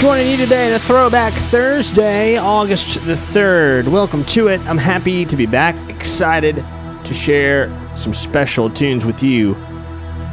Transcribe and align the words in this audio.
joining 0.00 0.30
you 0.30 0.36
today 0.38 0.68
in 0.68 0.74
a 0.74 0.78
throwback 0.78 1.30
Thursday, 1.50 2.38
August 2.38 3.04
the 3.04 3.16
3rd. 3.16 3.86
Welcome 3.88 4.24
to 4.24 4.48
it. 4.48 4.58
I'm 4.60 4.78
happy 4.78 5.26
to 5.26 5.36
be 5.36 5.44
back, 5.44 5.76
excited 5.90 6.64
to 7.04 7.12
share 7.12 7.70
some 7.98 8.14
special 8.14 8.70
tunes 8.70 9.04
with 9.04 9.22
you 9.22 9.54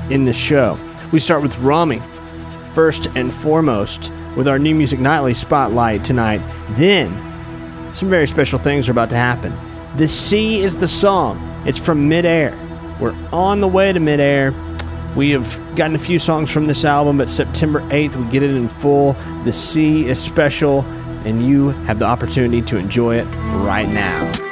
in 0.09 0.23
the 0.23 0.31
show. 0.31 0.79
We 1.11 1.19
start 1.19 1.41
with 1.41 1.57
Romy, 1.59 1.99
first 2.73 3.07
and 3.17 3.33
foremost, 3.33 4.09
with 4.37 4.47
our 4.47 4.57
new 4.57 4.73
music 4.73 5.01
nightly 5.01 5.33
spotlight 5.33 6.05
tonight. 6.05 6.39
Then, 6.77 7.11
some 7.93 8.09
very 8.09 8.25
special 8.25 8.59
things 8.59 8.87
are 8.87 8.93
about 8.93 9.09
to 9.09 9.17
happen. 9.17 9.51
The 9.97 10.07
Sea 10.07 10.61
is 10.61 10.77
the 10.77 10.87
song. 10.87 11.37
It's 11.65 11.77
from 11.77 12.07
Midair. 12.07 12.57
We're 13.01 13.15
on 13.33 13.59
the 13.59 13.67
way 13.67 13.91
to 13.91 13.99
Midair. 13.99 14.53
We 15.17 15.31
have 15.31 15.75
gotten 15.75 15.95
a 15.95 15.99
few 15.99 16.19
songs 16.19 16.51
from 16.51 16.67
this 16.67 16.85
album, 16.85 17.17
but 17.17 17.27
September 17.27 17.79
8th, 17.89 18.15
we 18.15 18.31
get 18.31 18.43
it 18.43 18.51
in 18.51 18.67
full. 18.67 19.13
The 19.45 19.51
Sea 19.51 20.05
is 20.05 20.21
special, 20.21 20.81
and 21.25 21.43
you 21.43 21.69
have 21.87 21.97
the 21.97 22.05
opportunity 22.05 22.61
to 22.61 22.77
enjoy 22.77 23.15
it 23.15 23.25
right 23.65 23.89
now. 23.89 24.46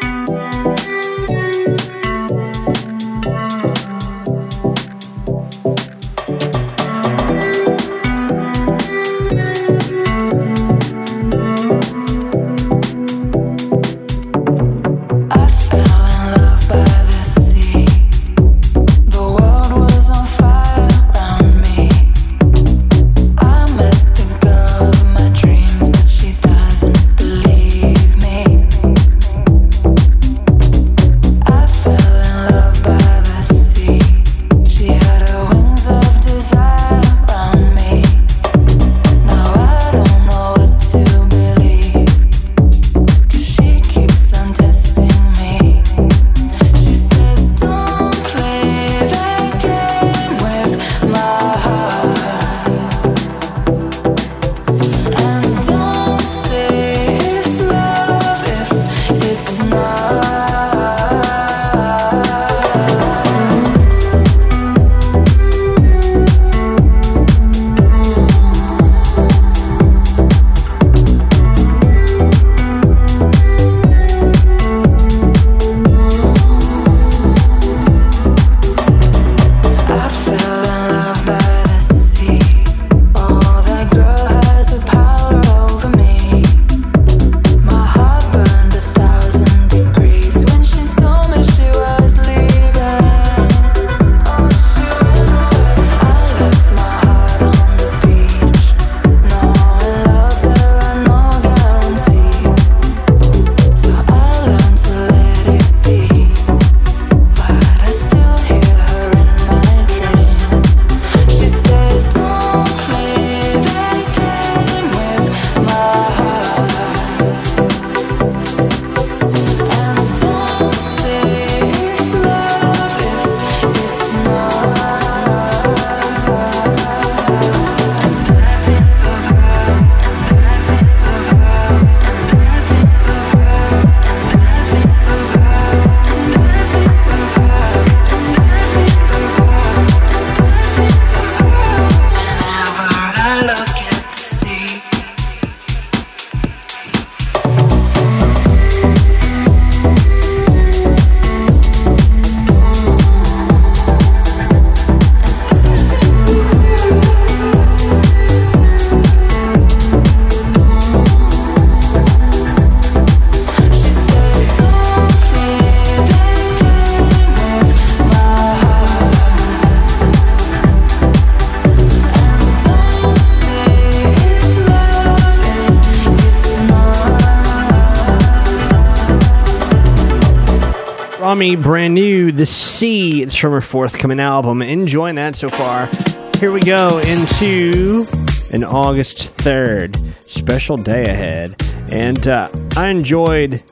Romy, 181.25 181.55
brand 181.55 181.95
new, 181.95 182.31
The 182.31 182.45
Sea. 182.45 183.23
It's 183.23 183.35
from 183.35 183.53
her 183.53 183.59
forthcoming 183.59 184.19
album. 184.19 184.61
Enjoying 184.61 185.15
that 185.15 185.35
so 185.35 185.49
far. 185.49 185.89
Here 186.37 186.51
we 186.51 186.59
go 186.59 186.99
into 186.99 188.05
an 188.53 188.63
August 188.63 189.35
3rd 189.37 190.13
special 190.29 190.77
day 190.77 191.05
ahead. 191.05 191.59
And 191.91 192.27
uh, 192.27 192.51
I 192.77 192.89
enjoyed 192.89 193.63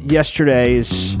yesterday's 0.00 1.16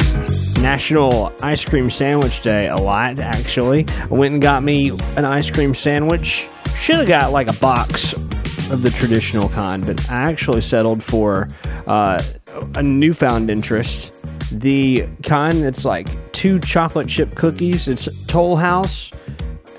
National 0.58 1.32
Ice 1.40 1.64
Cream 1.64 1.88
Sandwich 1.88 2.40
Day 2.40 2.66
a 2.66 2.76
lot, 2.76 3.20
actually. 3.20 3.86
I 4.00 4.06
went 4.06 4.32
and 4.32 4.42
got 4.42 4.64
me 4.64 4.90
an 5.16 5.24
ice 5.24 5.48
cream 5.52 5.72
sandwich. 5.72 6.48
Should 6.74 6.96
have 6.96 7.06
got 7.06 7.30
like 7.30 7.46
a 7.46 7.56
box 7.60 8.12
of 8.72 8.82
the 8.82 8.90
traditional 8.90 9.48
kind, 9.50 9.86
but 9.86 10.10
I 10.10 10.32
actually 10.32 10.62
settled 10.62 11.00
for 11.00 11.46
uh, 11.86 12.20
a 12.74 12.82
newfound 12.82 13.52
interest. 13.52 14.12
The 14.52 15.06
kind 15.22 15.62
that's 15.62 15.84
like 15.84 16.32
two 16.32 16.60
chocolate 16.60 17.08
chip 17.08 17.34
cookies. 17.34 17.88
It's 17.88 18.08
Toll 18.26 18.56
House. 18.56 19.10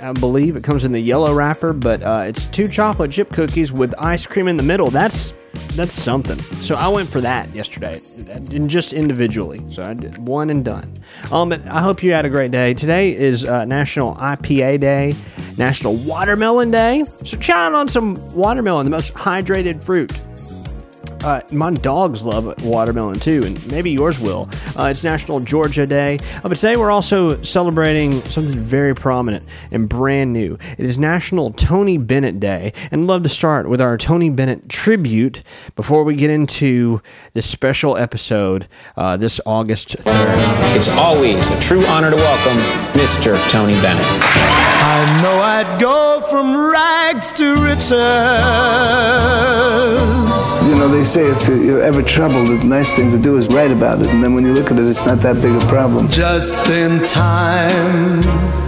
I 0.01 0.11
believe 0.11 0.55
it 0.55 0.63
comes 0.63 0.83
in 0.83 0.91
the 0.91 0.99
yellow 0.99 1.33
wrapper, 1.33 1.71
but 1.71 2.03
uh, 2.03 2.23
it's 2.25 2.45
two 2.47 2.67
chocolate 2.67 3.11
chip 3.11 3.31
cookies 3.31 3.71
with 3.71 3.93
ice 3.97 4.25
cream 4.25 4.47
in 4.47 4.57
the 4.57 4.63
middle. 4.63 4.89
That's 4.89 5.33
that's 5.75 5.93
something. 5.93 6.39
So 6.61 6.75
I 6.75 6.87
went 6.87 7.07
for 7.07 7.21
that 7.21 7.49
yesterday, 7.53 8.01
and 8.29 8.69
just 8.69 8.93
individually. 8.93 9.63
So 9.69 9.83
I 9.83 9.93
did 9.93 10.17
one 10.17 10.49
and 10.49 10.65
done. 10.65 10.91
Um, 11.31 11.49
but 11.49 11.65
I 11.67 11.81
hope 11.81 12.03
you 12.03 12.11
had 12.11 12.25
a 12.25 12.29
great 12.29 12.51
day. 12.51 12.73
Today 12.73 13.15
is 13.15 13.45
uh, 13.45 13.65
National 13.65 14.15
IPA 14.15 14.79
Day, 14.79 15.15
National 15.57 15.95
Watermelon 15.95 16.71
Day. 16.71 17.05
So 17.25 17.37
chime 17.37 17.75
on 17.75 17.87
some 17.87 18.15
watermelon, 18.33 18.85
the 18.85 18.91
most 18.91 19.13
hydrated 19.13 19.83
fruit. 19.83 20.11
Uh, 21.23 21.41
my 21.51 21.71
dogs 21.71 22.23
love 22.23 22.61
watermelon 22.65 23.17
too, 23.17 23.43
and 23.45 23.65
maybe 23.71 23.89
yours 23.91 24.19
will. 24.19 24.49
Uh, 24.77 24.85
it's 24.85 25.05
National 25.05 25.39
Georgia 25.39 25.87
Day. 25.87 26.19
Uh, 26.43 26.49
but 26.49 26.55
today 26.55 26.75
we're 26.75 26.91
also 26.91 27.41
celebrating 27.43 28.19
something 28.23 28.57
very 28.57 28.93
prominent 28.93 29.45
and 29.71 29.87
brand 29.87 30.33
new. 30.33 30.57
It 30.77 30.85
is 30.85 30.97
National 30.97 31.51
Tony 31.53 31.97
Bennett 31.97 32.41
Day, 32.41 32.73
and 32.91 33.07
love 33.07 33.23
to 33.23 33.29
start 33.29 33.69
with 33.69 33.79
our 33.79 33.97
Tony 33.97 34.29
Bennett 34.29 34.67
tribute 34.67 35.43
before 35.77 36.03
we 36.03 36.15
get 36.15 36.29
into 36.29 37.01
this 37.33 37.49
special 37.49 37.95
episode 37.95 38.67
uh, 38.97 39.15
this 39.15 39.39
August 39.45 39.95
3rd. 39.99 40.75
It's 40.75 40.89
always 40.97 41.49
a 41.49 41.59
true 41.61 41.85
honor 41.85 42.09
to 42.09 42.17
welcome 42.17 42.57
Mr. 42.99 43.39
Tony 43.49 43.75
Bennett. 43.75 44.05
I 44.05 45.21
know 45.23 45.41
I'd 45.41 45.79
go 45.79 46.12
from 46.33 46.57
rags 46.71 47.31
to 47.31 47.53
riches. 47.63 47.91
You 50.67 50.75
know, 50.79 50.87
they 50.87 51.03
say 51.03 51.27
if 51.27 51.47
you're 51.47 51.83
ever 51.83 52.01
troubled, 52.01 52.47
the 52.47 52.63
nice 52.65 52.95
thing 52.95 53.11
to 53.11 53.19
do 53.19 53.35
is 53.35 53.47
write 53.49 53.69
about 53.71 54.01
it. 54.01 54.07
And 54.07 54.23
then 54.23 54.33
when 54.33 54.43
you 54.43 54.53
look 54.53 54.71
at 54.71 54.79
it, 54.79 54.85
it's 54.85 55.05
not 55.05 55.19
that 55.19 55.39
big 55.43 55.53
a 55.61 55.65
problem. 55.67 56.07
Just 56.09 56.71
in 56.71 57.03
time, 57.03 58.21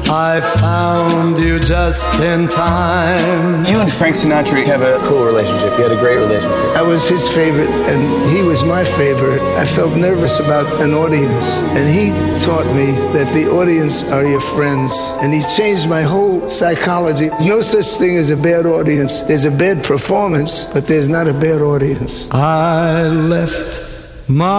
I 0.07 0.41
found 0.61 1.39
you 1.39 1.57
just 1.57 2.19
in 2.19 2.47
time. 2.47 3.65
You 3.65 3.79
and 3.79 3.91
Frank 3.91 4.15
Sinatra 4.15 4.63
have 4.65 4.81
a 4.83 4.99
cool 5.07 5.25
relationship. 5.25 5.75
You 5.77 5.83
had 5.85 5.93
a 5.93 5.97
great 5.99 6.17
relationship. 6.17 6.77
I 6.77 6.83
was 6.83 7.09
his 7.09 7.27
favorite, 7.31 7.69
and 7.89 8.27
he 8.27 8.43
was 8.43 8.63
my 8.63 8.83
favorite. 8.83 9.41
I 9.57 9.65
felt 9.65 9.97
nervous 9.97 10.39
about 10.39 10.67
an 10.83 10.93
audience, 10.93 11.57
and 11.73 11.89
he 11.89 12.11
taught 12.37 12.67
me 12.75 12.91
that 13.17 13.33
the 13.33 13.49
audience 13.49 14.03
are 14.11 14.23
your 14.23 14.41
friends. 14.41 14.93
And 15.23 15.33
he 15.33 15.41
changed 15.57 15.89
my 15.89 16.03
whole 16.03 16.47
psychology. 16.47 17.29
There's 17.39 17.54
no 17.55 17.61
such 17.61 17.99
thing 17.99 18.17
as 18.17 18.29
a 18.31 18.35
bad 18.35 18.65
audience. 18.65 19.21
There's 19.21 19.45
a 19.45 19.51
bad 19.51 19.81
performance, 19.81 20.65
but 20.73 20.85
there's 20.85 21.07
not 21.07 21.25
a 21.25 21.33
bad 21.33 21.61
audience. 21.61 22.29
I 22.31 23.07
left 23.07 23.81
my 24.27 24.49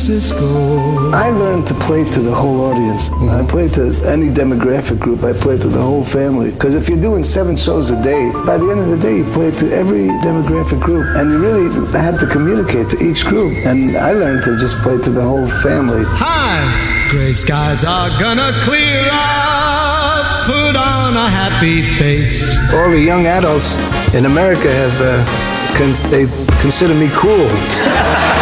Francisco. 0.05 1.13
I 1.13 1.31
learned 1.31 1.65
to 1.69 1.75
play 1.75 2.03
to 2.03 2.21
the 2.21 2.35
whole 2.35 2.63
audience. 2.63 3.09
I 3.13 3.47
play 3.47 3.69
to 3.69 3.95
any 4.05 4.31
demographic 4.31 4.99
group. 4.99 5.23
I 5.23 5.33
play 5.33 5.57
to 5.59 5.69
the 5.69 5.81
whole 5.81 6.03
family. 6.03 6.51
Because 6.51 6.75
if 6.75 6.89
you're 6.89 7.01
doing 7.01 7.23
seven 7.23 7.55
shows 7.55 7.91
a 7.91 8.03
day, 8.03 8.33
by 8.45 8.59
the 8.59 8.69
end 8.69 8.81
of 8.81 8.89
the 8.89 8.99
day, 8.99 9.19
you 9.19 9.25
play 9.27 9.53
to 9.53 9.71
every 9.71 10.09
demographic 10.27 10.81
group. 10.81 11.07
And 11.15 11.31
you 11.31 11.39
really 11.39 11.71
had 11.93 12.19
to 12.19 12.27
communicate 12.27 12.91
to 12.91 12.99
each 12.99 13.25
group. 13.25 13.55
And 13.65 13.97
I 13.97 14.13
learned 14.13 14.43
to 14.43 14.59
just 14.59 14.77
play 14.79 14.99
to 14.99 15.11
the 15.11 15.23
whole 15.23 15.47
family. 15.47 16.03
Hi! 16.05 17.09
Gray 17.09 17.33
skies 17.33 17.85
are 17.85 18.11
gonna 18.19 18.51
clear 18.65 19.07
up. 19.07 20.47
Put 20.47 20.75
on 20.75 21.15
a 21.15 21.29
happy 21.31 21.81
face. 21.81 22.43
All 22.75 22.91
the 22.91 22.99
young 22.99 23.27
adults 23.27 23.77
in 24.15 24.27
America 24.27 24.69
have, 24.69 24.99
uh, 25.01 25.79
con- 25.79 26.11
they 26.11 26.27
consider 26.61 26.95
me 26.95 27.09
cool. 27.15 28.42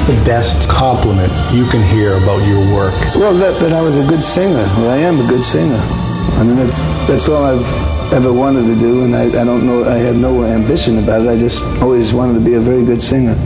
What 0.00 0.08
is 0.08 0.18
the 0.18 0.24
best 0.24 0.66
compliment 0.66 1.30
you 1.52 1.66
can 1.66 1.82
hear 1.82 2.16
about 2.16 2.38
your 2.48 2.60
work? 2.74 2.94
Well, 3.16 3.34
that, 3.34 3.60
that 3.60 3.74
I 3.74 3.82
was 3.82 3.98
a 3.98 4.06
good 4.08 4.24
singer. 4.24 4.64
Well, 4.78 4.88
I 4.88 4.96
am 4.96 5.20
a 5.20 5.28
good 5.28 5.44
singer. 5.44 5.76
I 5.76 6.42
mean, 6.42 6.56
that's 6.56 6.84
that's 7.06 7.28
all 7.28 7.44
I've 7.44 8.12
ever 8.14 8.32
wanted 8.32 8.62
to 8.62 8.80
do, 8.80 9.04
and 9.04 9.14
I, 9.14 9.24
I 9.26 9.44
don't 9.44 9.66
know. 9.66 9.84
I 9.84 9.98
have 9.98 10.16
no 10.16 10.42
ambition 10.42 10.96
about 11.00 11.20
it. 11.20 11.28
I 11.28 11.38
just 11.38 11.66
always 11.82 12.14
wanted 12.14 12.38
to 12.38 12.40
be 12.40 12.54
a 12.54 12.60
very 12.60 12.82
good 12.82 13.02
singer. 13.02 13.36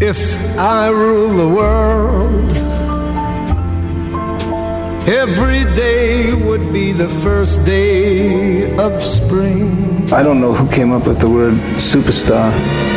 If 0.00 0.38
I 0.56 0.88
rule 0.88 1.30
the 1.30 1.48
world, 1.48 2.56
every 5.08 5.64
day 5.74 6.32
would 6.32 6.72
be 6.72 6.92
the 6.92 7.08
first 7.08 7.64
day 7.64 8.72
of 8.76 9.02
spring. 9.02 9.93
I 10.12 10.22
don't 10.22 10.40
know 10.40 10.52
who 10.52 10.68
came 10.70 10.92
up 10.92 11.06
with 11.06 11.18
the 11.20 11.28
word 11.28 11.54
superstar. 11.76 12.50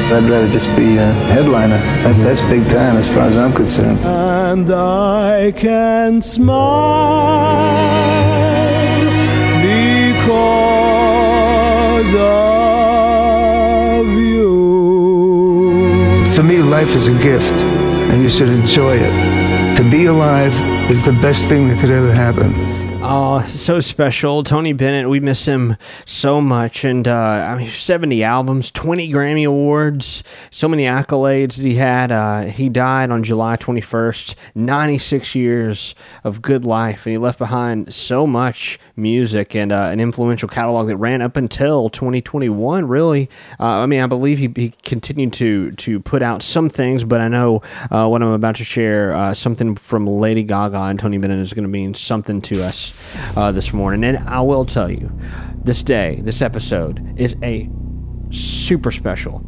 But 0.10 0.24
I'd 0.24 0.30
rather 0.30 0.50
just 0.50 0.68
be 0.76 0.98
a 0.98 1.12
headliner. 1.34 1.78
That, 1.78 2.16
mhm. 2.16 2.24
that's 2.24 2.42
big 2.42 2.68
time 2.70 2.96
as 2.98 3.10
far 3.10 3.22
as 3.24 3.36
I'm 3.36 3.52
concerned. 3.54 4.00
And 4.00 4.70
I 4.72 5.52
can 5.52 6.22
smile 6.22 6.58
because 9.62 12.14
of 12.14 14.08
you. 14.08 14.46
For 16.36 16.44
me, 16.44 16.62
life 16.62 16.94
is 16.96 17.08
a 17.08 17.14
gift, 17.20 17.54
and 18.12 18.22
you 18.22 18.30
should 18.30 18.50
enjoy 18.50 18.92
it. 18.94 19.76
To 19.78 19.84
be 19.90 20.06
alive 20.06 20.54
is 20.90 21.04
the 21.04 21.14
best 21.22 21.48
thing 21.48 21.68
that 21.70 21.80
could 21.82 21.92
ever 21.92 22.14
happen. 22.14 22.54
Oh, 23.10 23.42
so 23.48 23.80
special. 23.80 24.44
Tony 24.44 24.74
Bennett, 24.74 25.10
we 25.10 25.22
miss 25.22 25.46
him 25.46 25.78
so 26.04 26.42
much. 26.42 26.84
And, 26.84 27.08
uh, 27.08 27.48
I 27.50 27.58
mean, 27.58 27.70
70 27.70 28.22
albums, 28.22 28.70
20 28.70 29.10
Grammy 29.10 29.48
Awards, 29.48 30.26
so 30.52 30.68
many 30.68 30.84
accolades 30.84 31.56
that 31.56 31.64
he 31.64 31.76
had. 31.76 32.12
Uh, 32.12 32.42
he 32.48 32.68
died 32.68 33.10
on 33.10 33.24
July 33.24 33.56
21st, 33.56 34.36
96 34.56 35.36
years 35.36 35.96
of 36.26 36.42
good 36.42 36.66
life. 36.66 37.06
And 37.06 37.14
he 37.14 37.18
left 37.18 37.40
behind 37.40 37.94
so 37.94 38.28
much 38.28 38.78
music 38.98 39.56
and 39.56 39.72
uh, 39.72 39.84
an 39.90 40.02
influential 40.02 40.50
catalog 40.50 40.88
that 40.88 40.98
ran 40.98 41.22
up 41.22 41.38
until 41.38 41.90
2021, 41.90 42.90
really. 42.90 43.30
Uh, 43.58 43.68
I 43.68 43.86
mean, 43.86 44.02
I 44.02 44.08
believe 44.08 44.38
he, 44.38 44.52
he 44.54 44.74
continued 44.84 45.32
to, 45.34 45.72
to 45.72 46.02
put 46.02 46.22
out 46.22 46.44
some 46.44 46.70
things, 46.70 47.06
but 47.06 47.22
I 47.22 47.30
know 47.30 47.62
uh, 47.90 48.06
what 48.10 48.22
I'm 48.22 48.34
about 48.34 48.58
to 48.58 48.66
share, 48.66 49.16
uh, 49.16 49.34
something 49.34 49.78
from 49.78 50.08
Lady 50.08 50.44
Gaga 50.44 50.82
and 50.82 51.00
Tony 51.00 51.18
Bennett 51.18 51.40
is 51.40 51.54
going 51.54 51.64
to 51.64 51.70
mean 51.70 51.94
something 51.94 52.42
to 52.42 52.66
us 52.66 52.97
uh, 53.36 53.52
this 53.52 53.74
morning. 53.74 54.04
And 54.04 54.28
I 54.28 54.42
will 54.42 54.66
tell 54.66 54.90
you, 54.90 55.12
this 55.64 55.82
day, 55.82 56.22
this 56.22 56.42
episode 56.42 57.20
is 57.20 57.36
a 57.44 57.70
super 58.32 58.92
special 58.92 59.44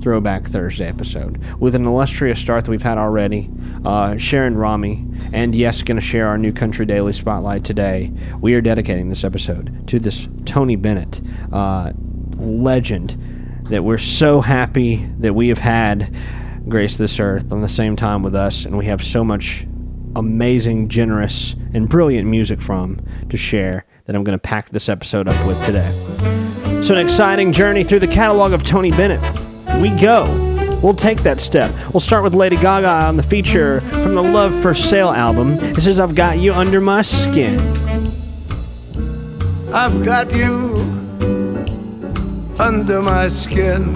Throwback 0.00 0.46
Thursday 0.46 0.88
episode 0.88 1.42
with 1.60 1.74
an 1.74 1.84
illustrious 1.84 2.38
start 2.38 2.64
that 2.64 2.70
we've 2.70 2.82
had 2.82 2.98
already. 2.98 3.50
Uh, 3.84 4.16
Sharon 4.16 4.56
Romy, 4.56 5.06
and 5.32 5.54
yes, 5.54 5.82
going 5.82 5.96
to 5.96 6.02
share 6.02 6.26
our 6.26 6.38
new 6.38 6.52
Country 6.52 6.86
Daily 6.86 7.12
Spotlight 7.12 7.64
today. 7.64 8.12
We 8.40 8.54
are 8.54 8.60
dedicating 8.60 9.10
this 9.10 9.24
episode 9.24 9.86
to 9.88 9.98
this 9.98 10.26
Tony 10.46 10.76
Bennett 10.76 11.20
uh, 11.52 11.92
legend 12.36 13.62
that 13.64 13.84
we're 13.84 13.98
so 13.98 14.40
happy 14.40 15.06
that 15.18 15.34
we 15.34 15.48
have 15.48 15.58
had 15.58 16.14
grace 16.68 16.96
this 16.96 17.20
earth 17.20 17.52
on 17.52 17.60
the 17.60 17.68
same 17.68 17.94
time 17.94 18.22
with 18.22 18.34
us, 18.34 18.64
and 18.64 18.76
we 18.76 18.86
have 18.86 19.02
so 19.04 19.22
much 19.22 19.66
amazing, 20.16 20.88
generous, 20.88 21.54
and 21.72 21.88
brilliant 21.88 22.28
music 22.28 22.60
from 22.60 23.04
to 23.28 23.36
share 23.36 23.84
that 24.04 24.16
I'm 24.16 24.24
going 24.24 24.38
to 24.38 24.42
pack 24.42 24.70
this 24.70 24.88
episode 24.88 25.28
up 25.28 25.46
with 25.46 25.64
today. 25.64 25.90
So, 26.82 26.94
an 26.94 27.00
exciting 27.00 27.52
journey 27.52 27.84
through 27.84 28.00
the 28.00 28.08
catalog 28.08 28.52
of 28.52 28.64
Tony 28.64 28.90
Bennett. 28.90 29.20
We 29.80 29.90
go. 29.90 30.48
We'll 30.82 30.94
take 30.94 31.22
that 31.24 31.40
step. 31.40 31.74
We'll 31.92 32.00
start 32.00 32.22
with 32.22 32.34
Lady 32.34 32.56
Gaga 32.56 33.06
on 33.06 33.16
the 33.16 33.22
feature 33.22 33.80
from 33.82 34.14
the 34.14 34.22
Love 34.22 34.58
for 34.62 34.72
Sale 34.72 35.10
album. 35.10 35.56
This 35.58 35.86
is 35.86 36.00
I've 36.00 36.14
Got 36.14 36.38
You 36.38 36.54
Under 36.54 36.80
My 36.80 37.02
Skin. 37.02 37.58
I've 39.72 40.02
got 40.04 40.32
you 40.32 40.74
under 42.58 43.00
my 43.00 43.28
skin. 43.28 43.94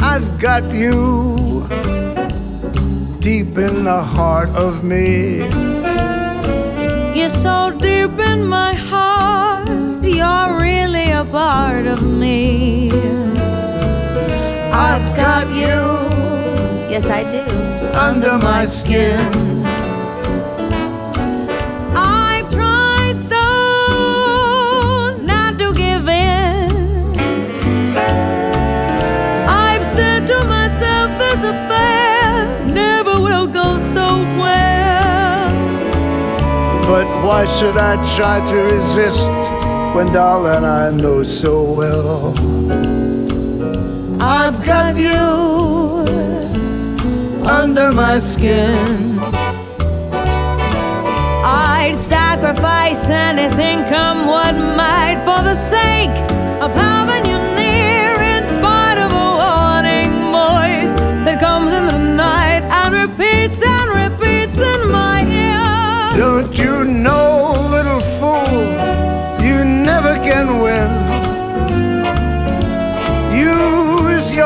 I've 0.00 0.40
got 0.40 0.64
you 0.72 1.66
deep 3.26 3.58
in 3.58 3.82
the 3.82 4.02
heart 4.14 4.48
of 4.50 4.84
me. 4.84 5.38
You're 7.18 7.28
so 7.28 7.72
deep 7.76 8.16
in 8.20 8.46
my 8.46 8.72
heart, 8.72 9.68
you're 10.04 10.50
really 10.60 11.10
a 11.10 11.24
part 11.24 11.86
of 11.88 12.00
me. 12.04 12.92
I've 14.70 15.08
got 15.16 15.48
you 15.48 15.76
Yes, 16.88 17.06
I 17.06 17.22
do. 17.34 17.44
under 17.98 18.38
my 18.38 18.64
skin. 18.64 19.55
But 36.86 37.06
why 37.24 37.46
should 37.58 37.76
I 37.76 37.96
try 38.16 38.38
to 38.48 38.56
resist 38.56 39.26
when, 39.94 40.12
darling, 40.12 40.64
I 40.64 40.90
know 40.90 41.24
so 41.24 41.62
well? 41.62 42.32
I've 44.22 44.64
got 44.64 44.96
you 44.96 45.26
under 47.44 47.90
my 47.92 48.18
skin. 48.20 49.18
I'd 51.44 51.96
sacrifice 51.98 53.10
anything, 53.10 53.84
come 53.88 54.26
what 54.26 54.54
might, 54.54 55.18
for 55.24 55.42
the 55.42 55.56
sake 55.56 56.16
of 56.60 56.72
having 56.72 57.15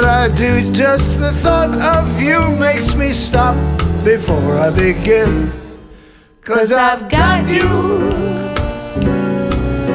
That 0.00 0.30
I 0.30 0.36
do, 0.36 0.72
just 0.72 1.18
the 1.18 1.32
thought 1.42 1.74
of 1.96 2.20
you 2.22 2.38
makes 2.56 2.94
me 2.94 3.10
stop 3.12 3.56
before 4.04 4.56
I 4.56 4.70
begin. 4.70 5.52
Cause 6.42 6.70
I've 6.70 7.08
got 7.08 7.48
you 7.48 7.68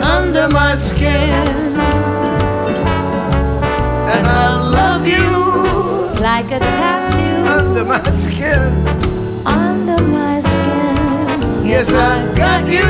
under 0.04 0.50
my 0.50 0.76
skin. 0.76 1.48
And 4.16 4.28
I 4.28 4.60
love 4.80 5.08
you 5.08 5.28
Like 6.22 6.48
a 6.52 6.60
tattoo 6.60 7.48
under 7.58 7.86
my 7.86 8.04
skin. 8.04 8.62
under 9.48 10.04
my 10.04 10.42
skin. 10.42 11.66
Yes, 11.66 11.90
I've 11.94 12.36
got 12.36 12.68
you 12.68 12.90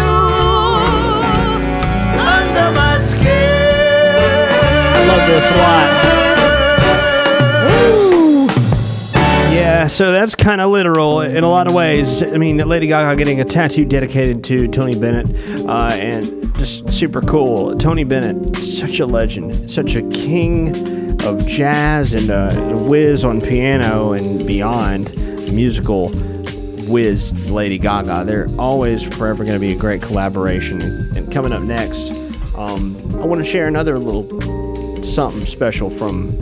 under 2.37 2.71
my 2.81 2.97
skin. 3.07 4.49
I 4.95 5.05
Love 5.07 5.27
this 5.27 5.51
a 5.51 5.57
lot. 5.57 6.22
So 9.93 10.11
that's 10.11 10.33
kind 10.33 10.59
of 10.59 10.71
literal 10.71 11.21
in 11.21 11.43
a 11.43 11.49
lot 11.49 11.67
of 11.67 11.73
ways. 11.73 12.23
I 12.23 12.37
mean, 12.37 12.57
Lady 12.57 12.87
Gaga 12.87 13.15
getting 13.15 13.39
a 13.39 13.45
tattoo 13.45 13.85
dedicated 13.85 14.43
to 14.45 14.67
Tony 14.67 14.97
Bennett, 14.97 15.27
uh, 15.69 15.89
and 15.93 16.55
just 16.55 16.91
super 16.91 17.21
cool. 17.21 17.77
Tony 17.77 18.03
Bennett, 18.03 18.57
such 18.57 18.99
a 18.99 19.05
legend, 19.05 19.69
such 19.69 19.95
a 19.95 20.01
king 20.09 21.21
of 21.21 21.45
jazz 21.45 22.15
and 22.15 22.31
uh, 22.31 22.75
whiz 22.87 23.23
on 23.23 23.39
piano 23.39 24.13
and 24.13 24.47
beyond, 24.47 25.15
musical 25.53 26.09
whiz 26.87 27.31
Lady 27.51 27.77
Gaga. 27.77 28.23
They're 28.25 28.49
always 28.57 29.03
forever 29.03 29.43
going 29.43 29.55
to 29.55 29.59
be 29.59 29.73
a 29.73 29.77
great 29.77 30.01
collaboration. 30.01 30.81
And 31.15 31.31
coming 31.31 31.53
up 31.53 31.61
next, 31.61 32.11
um, 32.55 32.97
I 33.21 33.25
want 33.27 33.43
to 33.43 33.49
share 33.49 33.67
another 33.67 33.99
little 33.99 34.23
something 35.03 35.45
special 35.45 35.89
from 35.89 36.37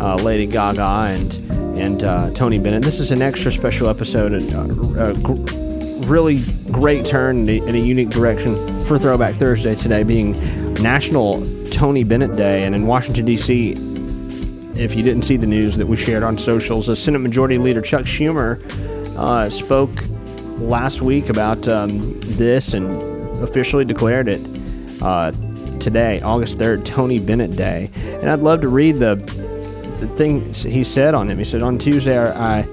uh, 0.00 0.16
Lady 0.16 0.46
Gaga 0.46 1.06
and 1.10 1.34
and 1.78 2.04
uh, 2.04 2.30
Tony 2.30 2.58
Bennett. 2.58 2.82
This 2.82 3.00
is 3.00 3.12
an 3.12 3.20
extra 3.20 3.52
special 3.52 3.88
episode, 3.88 4.32
and 4.32 4.54
uh, 4.96 5.04
a 5.04 5.14
gr- 5.14 6.06
really 6.06 6.40
great 6.70 7.04
turn 7.04 7.48
in 7.48 7.74
a, 7.74 7.78
a 7.78 7.82
unique 7.82 8.08
direction 8.08 8.84
for 8.86 8.98
Throwback 8.98 9.34
Thursday 9.36 9.74
today, 9.74 10.02
being 10.02 10.32
National 10.74 11.46
Tony 11.70 12.04
Bennett 12.04 12.36
Day, 12.36 12.64
and 12.64 12.74
in 12.74 12.86
Washington 12.86 13.26
D.C. 13.26 13.72
If 14.74 14.94
you 14.94 15.02
didn't 15.02 15.24
see 15.24 15.36
the 15.36 15.46
news 15.46 15.76
that 15.76 15.86
we 15.86 15.96
shared 15.96 16.22
on 16.22 16.38
socials, 16.38 16.88
uh, 16.88 16.94
Senate 16.94 17.20
Majority 17.20 17.58
Leader 17.58 17.80
Chuck 17.82 18.04
Schumer 18.04 18.62
uh, 19.16 19.48
spoke 19.50 20.04
last 20.58 21.02
week 21.02 21.28
about 21.28 21.66
um, 21.68 22.18
this 22.22 22.72
and 22.74 23.42
officially 23.42 23.84
declared 23.84 24.28
it 24.28 24.40
uh, 25.02 25.32
today, 25.80 26.20
August 26.20 26.58
3rd, 26.58 26.84
Tony 26.84 27.18
Bennett 27.18 27.56
Day. 27.56 27.90
And 27.96 28.30
I'd 28.30 28.40
love 28.40 28.60
to 28.62 28.68
read 28.68 28.96
the 28.96 29.16
the 29.98 30.08
thing 30.08 30.52
he 30.52 30.84
said 30.84 31.14
on 31.14 31.30
him. 31.30 31.38
He 31.38 31.44
said, 31.44 31.62
On 31.62 31.78
Tuesday, 31.78 32.18
I 32.18 32.68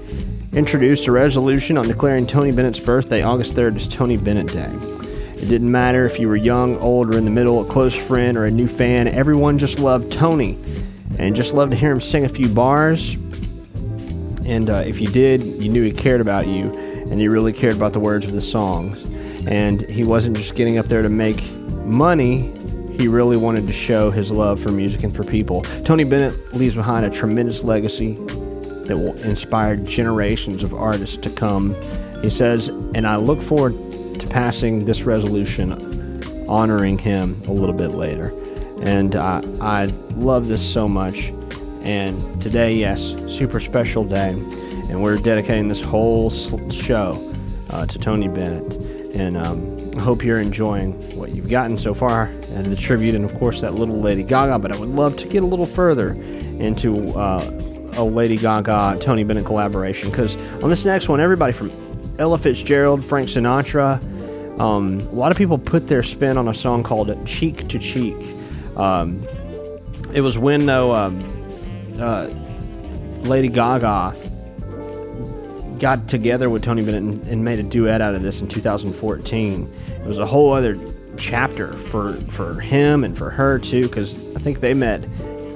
introduced 0.54 1.08
a 1.08 1.12
resolution 1.12 1.78
on 1.78 1.88
declaring 1.88 2.28
Tony 2.28 2.52
Bennett's 2.52 2.80
birthday, 2.80 3.24
August 3.24 3.56
3rd, 3.56 3.78
as 3.78 3.88
Tony 3.88 4.18
Bennett 4.18 4.48
Day. 4.48 4.72
It 5.36 5.50
didn't 5.50 5.72
matter 5.72 6.06
if 6.06 6.20
you 6.20 6.28
were 6.28 6.36
young, 6.36 6.78
old, 6.78 7.14
or 7.14 7.18
in 7.18 7.26
the 7.26 7.32
middle, 7.32 7.68
a 7.68 7.72
close 7.72 7.96
friend, 7.96 8.38
or 8.38 8.46
a 8.46 8.52
new 8.52 8.68
fan, 8.68 9.08
everyone 9.08 9.58
just 9.58 9.80
loved 9.80 10.12
Tony 10.12 10.58
and 11.20 11.36
just 11.36 11.54
loved 11.54 11.72
to 11.72 11.78
hear 11.78 11.92
him 11.92 12.02
sing 12.02 12.26
a 12.26 12.30
few 12.30 12.48
bars. 12.48 13.16
And 14.46 14.70
uh, 14.70 14.84
if 14.86 15.00
you 15.00 15.08
did, 15.08 15.44
you 15.44 15.70
knew 15.70 15.84
he 15.84 15.92
cared 15.92 16.22
about 16.22 16.48
you, 16.48 16.72
and 16.74 17.20
he 17.20 17.28
really 17.28 17.54
cared 17.54 17.76
about 17.76 17.94
the 17.94 18.00
words 18.00 18.26
of 18.26 18.34
the 18.34 18.42
songs. 18.42 19.04
And 19.48 19.82
he 19.90 20.04
wasn't 20.04 20.38
just 20.38 20.56
getting 20.56 20.78
up 20.78 20.88
there 20.88 21.02
to 21.02 21.10
make 21.10 21.52
money, 21.86 22.54
he 22.98 23.08
really 23.08 23.38
wanted 23.38 23.68
to 23.68 23.74
show 23.74 24.12
his 24.12 24.32
love 24.32 24.62
for 24.62 24.72
music 24.72 25.04
and 25.04 25.16
for 25.16 25.24
people. 25.24 25.64
Tony 25.84 26.04
Bennett 26.04 26.54
leaves 26.54 26.76
behind 26.76 27.06
a 27.06 27.10
tremendous 27.10 27.64
legacy 27.64 28.14
that 28.86 28.98
will 28.98 29.16
inspire 29.24 29.76
generations 29.78 30.64
of 30.64 30.74
artists 30.74 31.18
to 31.18 31.30
come. 31.30 31.76
He 32.22 32.30
says, 32.30 32.68
and 32.68 33.08
I 33.08 33.16
look 33.16 33.42
forward 33.42 33.74
to 34.20 34.28
passing 34.28 34.86
this 34.86 35.04
resolution 35.04 36.04
honoring 36.48 36.98
him 36.98 37.42
a 37.48 37.52
little 37.52 37.76
bit 37.76 37.90
later. 37.90 38.34
And 38.82 39.16
I 39.16 39.86
love 40.16 40.48
this 40.48 40.62
so 40.62 40.88
much. 40.88 41.34
And 41.84 42.42
today, 42.42 42.76
yes, 42.76 43.16
super 43.28 43.60
special 43.60 44.04
day. 44.04 44.30
And 44.30 45.02
we're 45.02 45.18
dedicating 45.18 45.68
this 45.68 45.82
whole 45.82 46.30
show 46.70 47.34
uh, 47.70 47.86
to 47.86 47.98
Tony 48.00 48.28
Bennett. 48.28 48.74
And 49.16 49.38
um, 49.38 49.73
I 49.96 50.02
hope 50.02 50.24
you're 50.24 50.40
enjoying 50.40 50.94
what 51.16 51.32
you've 51.32 51.50
gotten 51.50 51.78
so 51.78 51.94
far 51.94 52.26
and 52.50 52.66
the 52.66 52.76
tribute, 52.76 53.14
and 53.14 53.26
of 53.26 53.38
course, 53.38 53.62
that 53.62 53.76
little 53.76 54.00
Lady 54.00 54.24
Gaga. 54.24 54.60
But 54.60 54.72
I 54.72 54.78
would 54.78 54.90
love 54.90 55.16
to 55.18 55.28
get 55.28 55.44
a 55.44 55.46
little 55.46 55.68
further 55.68 56.10
into 56.10 57.10
uh, 57.18 57.44
a 57.94 58.04
Lady 58.04 58.38
Gaga 58.38 58.98
Tony 59.00 59.24
Bennett 59.24 59.46
collaboration 59.46 60.10
because 60.10 60.36
on 60.64 60.70
this 60.70 60.84
next 60.84 61.10
one, 61.10 61.20
everybody 61.20 61.54
from 61.54 61.72
Ella 62.18 62.38
Fitzgerald, 62.38 63.04
Frank 63.04 63.30
Sinatra, 63.30 64.02
um, 64.60 65.00
a 65.00 65.16
lot 65.16 65.32
of 65.32 65.38
people 65.38 65.58
put 65.58 65.88
their 65.88 66.04
spin 66.04 66.38
on 66.38 66.48
a 66.48 66.54
song 66.54 66.84
called 66.84 67.26
Cheek 67.26 67.68
to 67.70 67.80
Cheek. 67.80 68.16
Um, 68.76 69.24
it 70.14 70.22
was 70.22 70.38
when, 70.38 70.66
though, 70.66 70.94
um, 70.94 72.00
uh, 72.00 72.30
Lady 73.22 73.48
Gaga 73.48 74.16
got 75.84 76.08
together 76.08 76.50
with 76.50 76.64
Tony 76.64 76.82
Bennett 76.82 77.04
and, 77.04 77.28
and 77.28 77.44
made 77.44 77.60
a 77.60 77.64
duet 77.64 78.00
out 78.00 78.16
of 78.16 78.22
this 78.22 78.40
in 78.40 78.48
2014. 78.48 79.74
It 79.90 80.08
was 80.08 80.18
a 80.18 80.26
whole 80.26 80.54
other 80.54 80.80
chapter 81.18 81.74
for 81.74 82.14
for 82.32 82.62
him 82.62 83.04
and 83.04 83.18
for 83.18 83.30
her 83.30 83.60
too, 83.60 83.82
because 83.82 84.16
I 84.34 84.40
think 84.40 84.62
they 84.62 84.74
met 84.74 85.06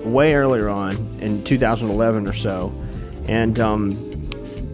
way 0.04 0.36
earlier 0.36 0.68
on 0.68 0.98
in 1.22 1.46
2011 1.46 2.28
or 2.28 2.34
so, 2.34 2.74
and 3.30 3.58
um, 3.62 3.96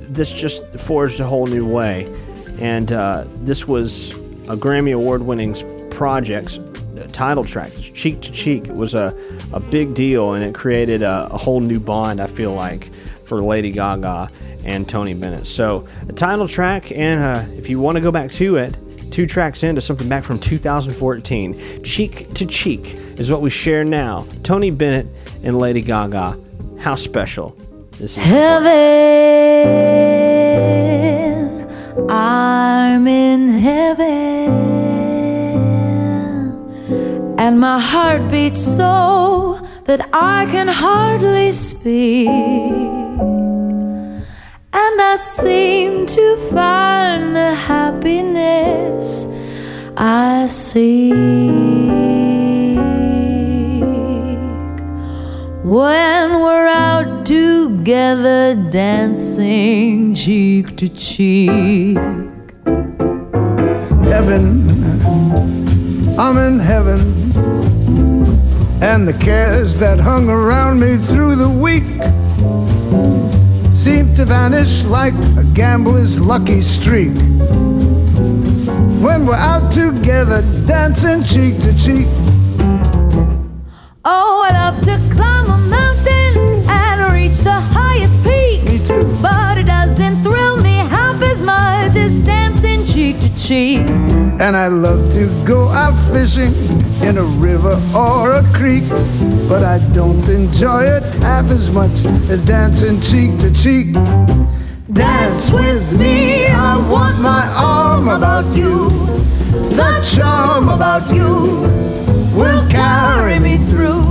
this 0.10 0.33
just 0.33 0.65
forged 0.79 1.19
a 1.19 1.27
whole 1.27 1.45
new 1.45 1.67
way. 1.67 2.12
And 2.57 2.91
uh, 2.91 3.25
this 3.41 3.67
was 3.67 4.10
a 4.50 4.57
Grammy 4.57 4.95
Award-winning 4.95 5.53
project 5.91 6.60
uh, 6.98 7.03
title 7.12 7.43
track, 7.43 7.72
Cheek 7.75 8.22
to 8.22 8.31
Cheek. 8.31 8.69
It 8.69 8.75
was 8.75 8.95
a, 8.95 9.15
a 9.53 9.60
big 9.60 9.93
deal, 9.93 10.33
and 10.33 10.43
it 10.43 10.55
created 10.55 11.03
a, 11.03 11.27
a 11.29 11.38
whole 11.38 11.60
new 11.60 11.79
bond. 11.79 12.19
I 12.19 12.25
feel 12.25 12.55
like 12.55 12.89
for 13.24 13.41
Lady 13.41 13.72
Gaga 13.72 14.31
and 14.63 14.88
Tony 14.88 15.13
Bennett. 15.13 15.48
So 15.48 15.88
the 16.05 16.13
title 16.13 16.48
track, 16.48 16.91
and 16.91 17.22
uh, 17.22 17.46
if 17.58 17.70
you 17.70 17.79
want 17.79 17.98
to 17.98 18.01
go 18.01 18.12
back 18.12 18.32
to 18.34 18.58
it, 18.58 18.77
two 19.12 19.27
tracks 19.27 19.63
into 19.63 19.82
something 19.82 20.10
back 20.10 20.24
from 20.24 20.39
2014, 20.39 21.84
Cheek 21.84 22.34
to 22.34 22.46
Cheek 22.46 22.96
is 23.17 23.32
what 23.32 23.41
we 23.41 23.50
share 23.50 23.84
now. 23.84 24.25
Tony 24.43 24.72
Bennett 24.72 25.08
and 25.43 25.58
Lady 25.58 25.82
Gaga. 25.82 26.39
How 26.79 26.96
special 26.96 27.55
this 27.91 28.17
is. 28.17 28.24
Heaven, 28.24 28.72
I'm 32.10 33.08
in 33.08 33.48
heaven, 33.50 34.50
and 37.38 37.60
my 37.60 37.79
heart 37.79 38.29
beats 38.29 38.62
so 38.62 39.65
that 39.86 40.10
I 40.12 40.48
can 40.48 40.67
hardly 40.67 41.51
speak. 41.51 42.82
And 44.75 45.00
I 45.00 45.13
seem 45.13 46.08
to 46.08 46.38
find 46.51 47.36
the 47.36 47.53
happiness 47.53 49.27
I 49.96 50.48
seek. 50.48 51.13
When 55.63 56.42
we're 56.42 56.68
out 56.68 57.24
together 57.24 58.56
dancing 58.72 60.15
cheek 60.15 60.75
to 60.77 60.89
cheek. 60.89 61.98
Heaven, 64.10 64.68
I'm 66.20 66.38
in 66.38 66.60
heaven, 66.60 67.00
And 68.82 69.08
the 69.08 69.13
cares 69.20 69.77
that 69.77 70.00
hung 70.00 70.30
around 70.30 70.80
me 70.80 70.98
through 70.98 71.36
the 71.36 71.50
week 71.50 71.84
seemed 73.83 74.15
to 74.15 74.23
vanish 74.23 74.81
like 74.83 75.13
a 75.37 75.43
gambler's 75.53 76.17
lucky 76.17 76.61
streak. 76.61 77.13
When 79.03 79.25
we're 79.25 79.35
out 79.35 79.73
together, 79.73 80.41
dancing 80.65 81.21
cheek 81.25 81.61
to 81.63 81.77
cheek. 81.77 82.07
Oh, 84.05 84.47
I 84.47 84.51
love 84.53 84.79
to 84.85 84.95
climb 85.13 85.47
a 85.49 85.57
mountain 85.67 86.63
and 86.69 87.13
reach 87.13 87.39
the 87.39 87.51
highest 87.51 87.82
cheek. 93.47 93.79
And 94.39 94.55
I 94.55 94.67
love 94.67 95.13
to 95.13 95.27
go 95.45 95.67
out 95.69 95.95
fishing 96.13 96.53
in 97.03 97.17
a 97.17 97.23
river 97.23 97.79
or 97.95 98.31
a 98.31 98.43
creek. 98.53 98.88
But 99.50 99.63
I 99.63 99.79
don't 99.93 100.27
enjoy 100.29 100.83
it 100.83 101.03
half 101.21 101.51
as 101.51 101.69
much 101.69 102.05
as 102.29 102.41
dancing 102.41 103.01
cheek 103.01 103.38
to 103.39 103.53
cheek. 103.53 103.93
Dance 104.93 105.51
with 105.51 106.00
me, 106.00 106.47
I 106.47 106.77
want 106.89 107.19
my 107.19 107.45
arm 107.55 108.07
about 108.07 108.45
you. 108.55 108.89
The 109.75 110.01
charm 110.15 110.69
about 110.69 111.13
you 111.13 111.27
will 112.38 112.67
carry 112.69 113.39
me 113.39 113.57
through 113.69 114.03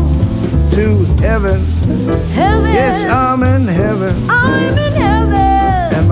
to 0.72 1.04
heaven. 1.22 1.64
Heaven. 2.34 2.72
Yes, 2.72 3.04
I'm 3.06 3.42
in 3.42 3.66
heaven. 3.66 4.14
I'm 4.28 4.78
in 4.78 4.92
heaven. 4.92 5.41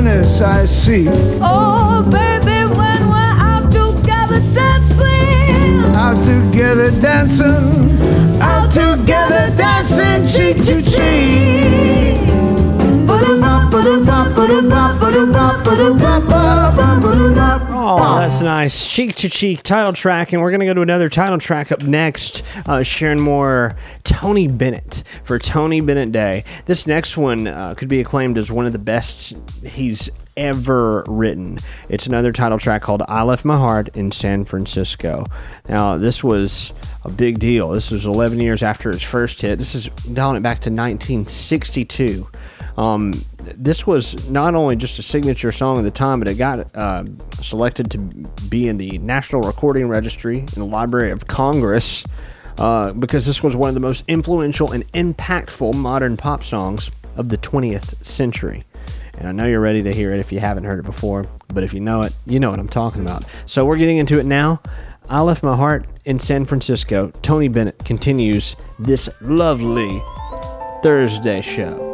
Happiness 0.00 0.40
I 0.40 0.64
seek. 0.64 1.08
Oh, 1.42 2.02
baby, 2.10 2.64
when 2.74 3.08
we're 3.08 3.36
out 3.50 3.70
together 3.70 4.40
dancing, 4.54 5.94
Out 5.94 6.24
together 6.24 6.90
dancing, 7.00 8.00
out 8.40 8.70
together 8.70 9.54
dancing 9.56 10.26
cheek 10.26 10.64
to 10.64 10.82
cheek. 10.82 11.60
Nice. 18.42 18.86
Cheek 18.86 19.16
to 19.16 19.28
cheek 19.28 19.62
title 19.62 19.92
track. 19.92 20.32
And 20.32 20.40
we're 20.40 20.50
going 20.50 20.60
to 20.60 20.66
go 20.66 20.72
to 20.72 20.80
another 20.80 21.10
title 21.10 21.38
track 21.38 21.70
up 21.70 21.82
next, 21.82 22.42
uh, 22.66 22.82
sharing 22.82 23.20
more 23.20 23.76
Tony 24.04 24.48
Bennett 24.48 25.02
for 25.24 25.38
Tony 25.38 25.80
Bennett 25.80 26.10
Day. 26.10 26.44
This 26.64 26.86
next 26.86 27.18
one 27.18 27.46
uh, 27.46 27.74
could 27.74 27.88
be 27.88 28.00
acclaimed 28.00 28.38
as 28.38 28.50
one 28.50 28.64
of 28.64 28.72
the 28.72 28.78
best 28.78 29.34
he's 29.62 30.08
ever 30.38 31.04
written. 31.06 31.58
It's 31.90 32.06
another 32.06 32.32
title 32.32 32.58
track 32.58 32.80
called 32.80 33.02
I 33.08 33.22
Left 33.24 33.44
My 33.44 33.58
Heart 33.58 33.96
in 33.96 34.10
San 34.10 34.46
Francisco. 34.46 35.26
Now, 35.68 35.98
this 35.98 36.24
was 36.24 36.72
a 37.04 37.10
big 37.10 37.38
deal. 37.38 37.68
This 37.70 37.90
was 37.90 38.06
11 38.06 38.40
years 38.40 38.62
after 38.62 38.90
its 38.90 39.02
first 39.02 39.42
hit. 39.42 39.58
This 39.58 39.74
is 39.74 39.88
dialing 40.12 40.36
it 40.36 40.42
back 40.42 40.60
to 40.60 40.70
1962. 40.70 42.26
Um, 42.78 43.12
this 43.56 43.86
was 43.86 44.28
not 44.30 44.54
only 44.54 44.76
just 44.76 44.98
a 44.98 45.02
signature 45.02 45.52
song 45.52 45.78
at 45.78 45.84
the 45.84 45.90
time, 45.90 46.18
but 46.18 46.28
it 46.28 46.34
got 46.34 46.74
uh, 46.76 47.04
selected 47.42 47.90
to 47.92 47.98
be 48.48 48.68
in 48.68 48.76
the 48.76 48.98
National 48.98 49.42
Recording 49.42 49.88
Registry 49.88 50.38
in 50.38 50.46
the 50.54 50.66
Library 50.66 51.10
of 51.10 51.26
Congress 51.26 52.04
uh, 52.58 52.92
because 52.92 53.26
this 53.26 53.42
was 53.42 53.56
one 53.56 53.68
of 53.68 53.74
the 53.74 53.80
most 53.80 54.04
influential 54.06 54.72
and 54.72 54.86
impactful 54.92 55.74
modern 55.74 56.16
pop 56.16 56.44
songs 56.44 56.90
of 57.16 57.28
the 57.28 57.38
20th 57.38 58.04
century. 58.04 58.62
And 59.18 59.28
I 59.28 59.32
know 59.32 59.46
you're 59.46 59.60
ready 59.60 59.82
to 59.82 59.92
hear 59.92 60.12
it 60.12 60.20
if 60.20 60.32
you 60.32 60.40
haven't 60.40 60.64
heard 60.64 60.78
it 60.78 60.84
before, 60.84 61.24
but 61.48 61.62
if 61.62 61.74
you 61.74 61.80
know 61.80 62.02
it, 62.02 62.14
you 62.26 62.40
know 62.40 62.50
what 62.50 62.58
I'm 62.58 62.68
talking 62.68 63.02
about. 63.02 63.24
So 63.46 63.64
we're 63.64 63.76
getting 63.76 63.98
into 63.98 64.18
it 64.18 64.26
now. 64.26 64.62
I 65.08 65.20
left 65.20 65.42
my 65.42 65.56
heart 65.56 65.86
in 66.04 66.18
San 66.18 66.46
Francisco. 66.46 67.10
Tony 67.22 67.48
Bennett 67.48 67.84
continues 67.84 68.56
this 68.78 69.08
lovely 69.20 70.00
Thursday 70.82 71.40
show. 71.40 71.89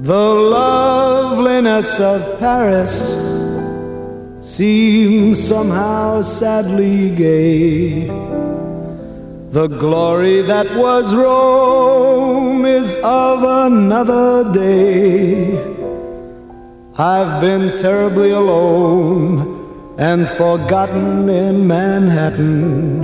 The 0.00 0.14
loveliness 0.14 1.98
of 1.98 2.38
Paris 2.38 3.18
seems 4.38 5.42
somehow 5.42 6.22
sadly 6.22 7.10
gay. 7.16 8.06
The 9.50 9.66
glory 9.66 10.42
that 10.42 10.72
was 10.76 11.12
Rome 11.12 12.64
is 12.64 12.94
of 13.02 13.42
another 13.42 14.52
day. 14.52 15.58
I've 16.96 17.40
been 17.40 17.76
terribly 17.76 18.30
alone 18.30 19.96
and 19.98 20.28
forgotten 20.28 21.28
in 21.28 21.66
Manhattan. 21.66 23.02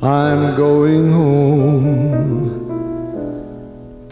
I'm 0.00 0.54
going 0.54 1.10
home 1.10 2.65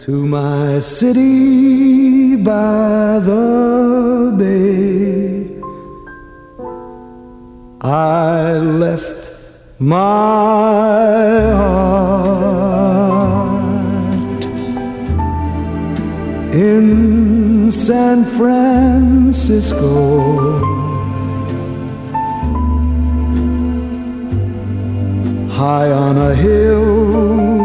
to 0.05 0.25
my 0.27 0.77
city 0.77 2.35
by 2.35 3.17
the 3.17 4.35
bay. 4.37 5.49
I 7.81 8.57
left 8.83 9.31
my 9.79 9.95
heart 11.59 12.45
in 16.53 17.71
San 17.71 18.23
Francisco. 18.37 19.81
High 25.49 25.91
on 25.91 26.17
a 26.19 26.35
hill 26.35 27.64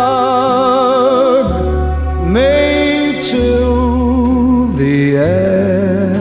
chill 3.31 4.67
the 4.67 5.15
air. 5.15 6.11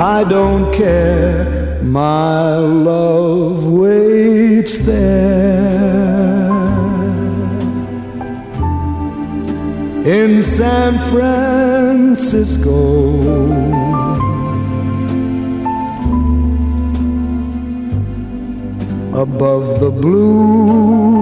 I 0.00 0.24
don't 0.24 0.72
care, 0.72 1.80
my 1.82 2.56
love 2.56 3.66
waits 3.66 4.78
there 4.78 5.20
in 10.04 10.42
San 10.42 10.92
Francisco. 11.10 12.80
above 19.12 19.80
the 19.80 19.90
blue. 19.90 21.19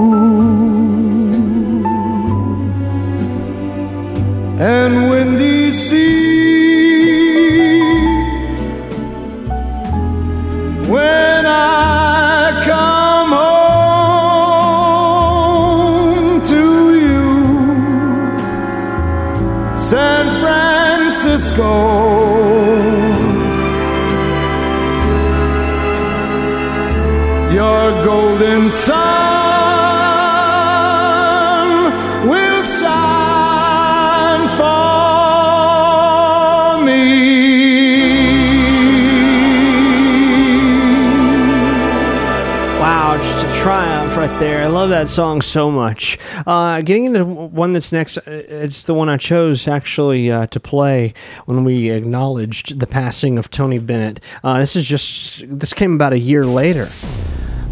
There. 44.40 44.62
I 44.62 44.68
love 44.68 44.90
that 44.90 45.08
song 45.08 45.42
so 45.42 45.68
much. 45.70 46.16
Uh, 46.46 46.80
getting 46.82 47.06
into 47.06 47.24
one 47.24 47.72
that's 47.72 47.90
next, 47.90 48.18
uh, 48.18 48.22
it's 48.26 48.84
the 48.84 48.94
one 48.94 49.08
I 49.08 49.16
chose 49.16 49.66
actually 49.66 50.30
uh, 50.30 50.46
to 50.48 50.60
play 50.60 51.12
when 51.46 51.64
we 51.64 51.90
acknowledged 51.90 52.78
the 52.78 52.86
passing 52.86 53.36
of 53.36 53.50
Tony 53.50 53.78
Bennett. 53.78 54.20
Uh, 54.44 54.60
this 54.60 54.76
is 54.76 54.86
just, 54.86 55.42
this 55.48 55.72
came 55.72 55.94
about 55.94 56.12
a 56.12 56.18
year 56.18 56.46
later. 56.46 56.88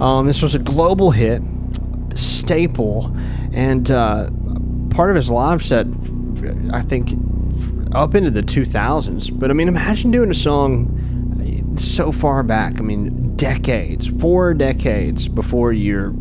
Um, 0.01 0.27
this 0.27 0.43
was 0.43 0.57
a 0.57 0.59
global 0.59 1.13
hit, 1.13 1.41
staple, 2.15 3.17
and 3.53 3.89
uh, 3.91 4.31
part 4.91 5.11
of 5.11 5.17
his 5.17 5.31
live 5.31 5.65
set, 5.65 5.87
I 6.73 6.83
think, 6.83 7.11
up 7.93 8.17
into 8.17 8.31
the 8.31 8.43
2000s. 8.43 9.39
But 9.39 9.51
I 9.51 9.55
mean, 9.55 9.69
imagine 9.69 10.11
doing 10.11 10.31
a 10.31 10.35
song 10.35 11.77
so 11.77 12.11
far 12.11 12.43
back. 12.43 12.79
I 12.79 12.83
mean, 12.83 13.37
decades, 13.37 14.09
four 14.21 14.55
decades 14.55 15.29
before 15.29 15.73
you're 15.73 16.13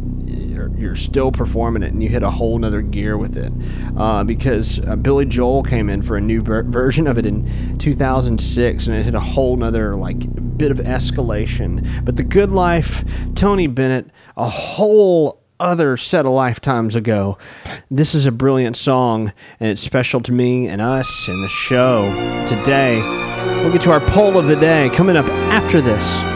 you're, 0.78 0.96
still 0.96 1.32
performing 1.32 1.84
it, 1.84 1.92
and 1.92 2.02
you 2.02 2.10
hit 2.10 2.24
a 2.24 2.30
whole 2.30 2.58
nother 2.58 2.82
gear 2.82 3.18
with 3.18 3.38
it. 3.38 3.52
Uh, 3.98 4.24
because 4.24 4.80
uh, 4.82 4.96
Billy 4.96 5.26
Joel 5.26 5.64
came 5.64 5.90
in 5.90 6.02
for 6.02 6.18
a 6.18 6.22
new 6.22 6.42
ver- 6.42 6.64
version 6.64 7.08
of 7.08 7.18
it 7.18 7.26
in 7.26 7.78
2006, 7.78 8.88
and 8.88 8.96
it 8.96 9.04
hit 9.04 9.16
a 9.16 9.20
whole 9.20 9.56
nother 9.58 9.96
like 9.96 10.58
bit 10.58 10.72
of 10.72 10.78
escalation. 10.78 12.06
But 12.06 12.16
the 12.16 12.24
Good 12.24 12.52
Life, 12.52 13.04
Tony 13.36 13.68
Bennett, 13.68 14.10
a 14.38 14.50
whole 14.50 15.42
other 15.60 15.98
set 15.98 16.26
of 16.26 16.32
lifetimes 16.32 16.96
ago. 16.96 17.38
This 17.90 18.14
is 18.14 18.26
a 18.26 18.32
brilliant 18.32 18.76
song, 18.76 19.34
and 19.60 19.70
it's 19.70 19.82
special 19.82 20.22
to 20.22 20.32
me 20.32 20.68
and 20.68 20.82
us 20.82 21.28
and 21.28 21.44
the 21.44 21.50
show 21.50 22.10
today. 22.46 23.02
We'll 23.62 23.72
get 23.72 23.82
to 23.84 23.92
our 23.92 24.02
poll 24.02 24.38
of 24.38 24.48
the 24.48 24.56
day 24.56 24.90
coming 24.94 25.16
up 25.16 25.28
after 25.28 25.82
this. 25.82 26.35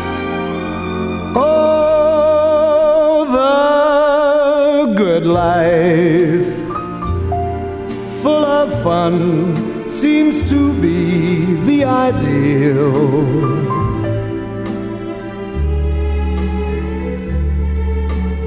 Good 4.99 5.25
life, 5.25 6.53
full 8.21 8.43
of 8.43 8.69
fun, 8.83 9.87
seems 9.87 10.43
to 10.49 10.73
be 10.81 11.55
the 11.69 11.85
ideal. 11.85 12.91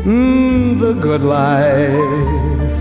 Mm, 0.04 0.78
the 0.78 0.92
good 0.92 1.22
life 1.22 2.80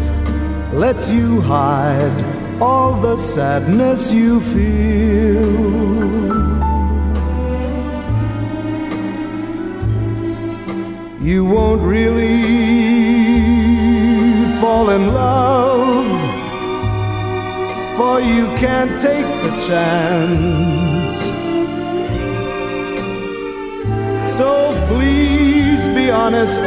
lets 0.73 1.09
you 1.09 1.39
hide 1.39 2.17
all 2.61 2.99
the 2.99 3.15
sadness 3.15 4.11
you 4.11 4.41
feel. 4.51 5.81
you 11.21 11.45
won't 11.45 11.81
really 11.83 12.90
fall 14.61 14.91
in 14.91 15.11
love, 15.11 16.05
for 17.97 18.21
you 18.21 18.45
can't 18.57 19.01
take 19.01 19.25
the 19.45 19.51
chance. 19.67 21.15
So 24.37 24.71
please 24.87 25.81
be 25.95 26.11
honest 26.11 26.61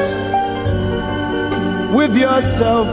with 1.95 2.17
yourself. 2.17 2.89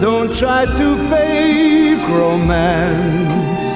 Don't 0.00 0.32
try 0.32 0.64
to 0.64 0.86
fake 1.10 2.06
romance. 2.08 3.66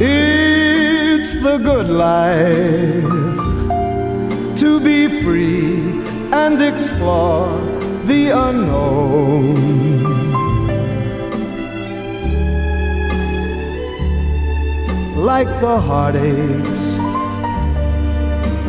It's 0.00 1.32
the 1.42 1.58
good 1.58 1.88
life 1.88 3.38
to 4.60 4.78
be 4.78 5.08
free 5.22 6.01
and 6.46 6.60
explore 6.60 7.50
the 8.10 8.22
unknown. 8.30 9.54
Like 15.30 15.52
the 15.66 15.78
heartaches, 15.88 16.80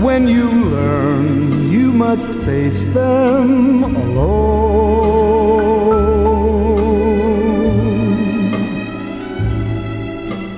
when 0.06 0.28
you 0.28 0.48
learn 0.78 1.28
you 1.76 1.92
must 1.92 2.30
face 2.48 2.84
them 3.00 3.84
alone. 4.06 5.24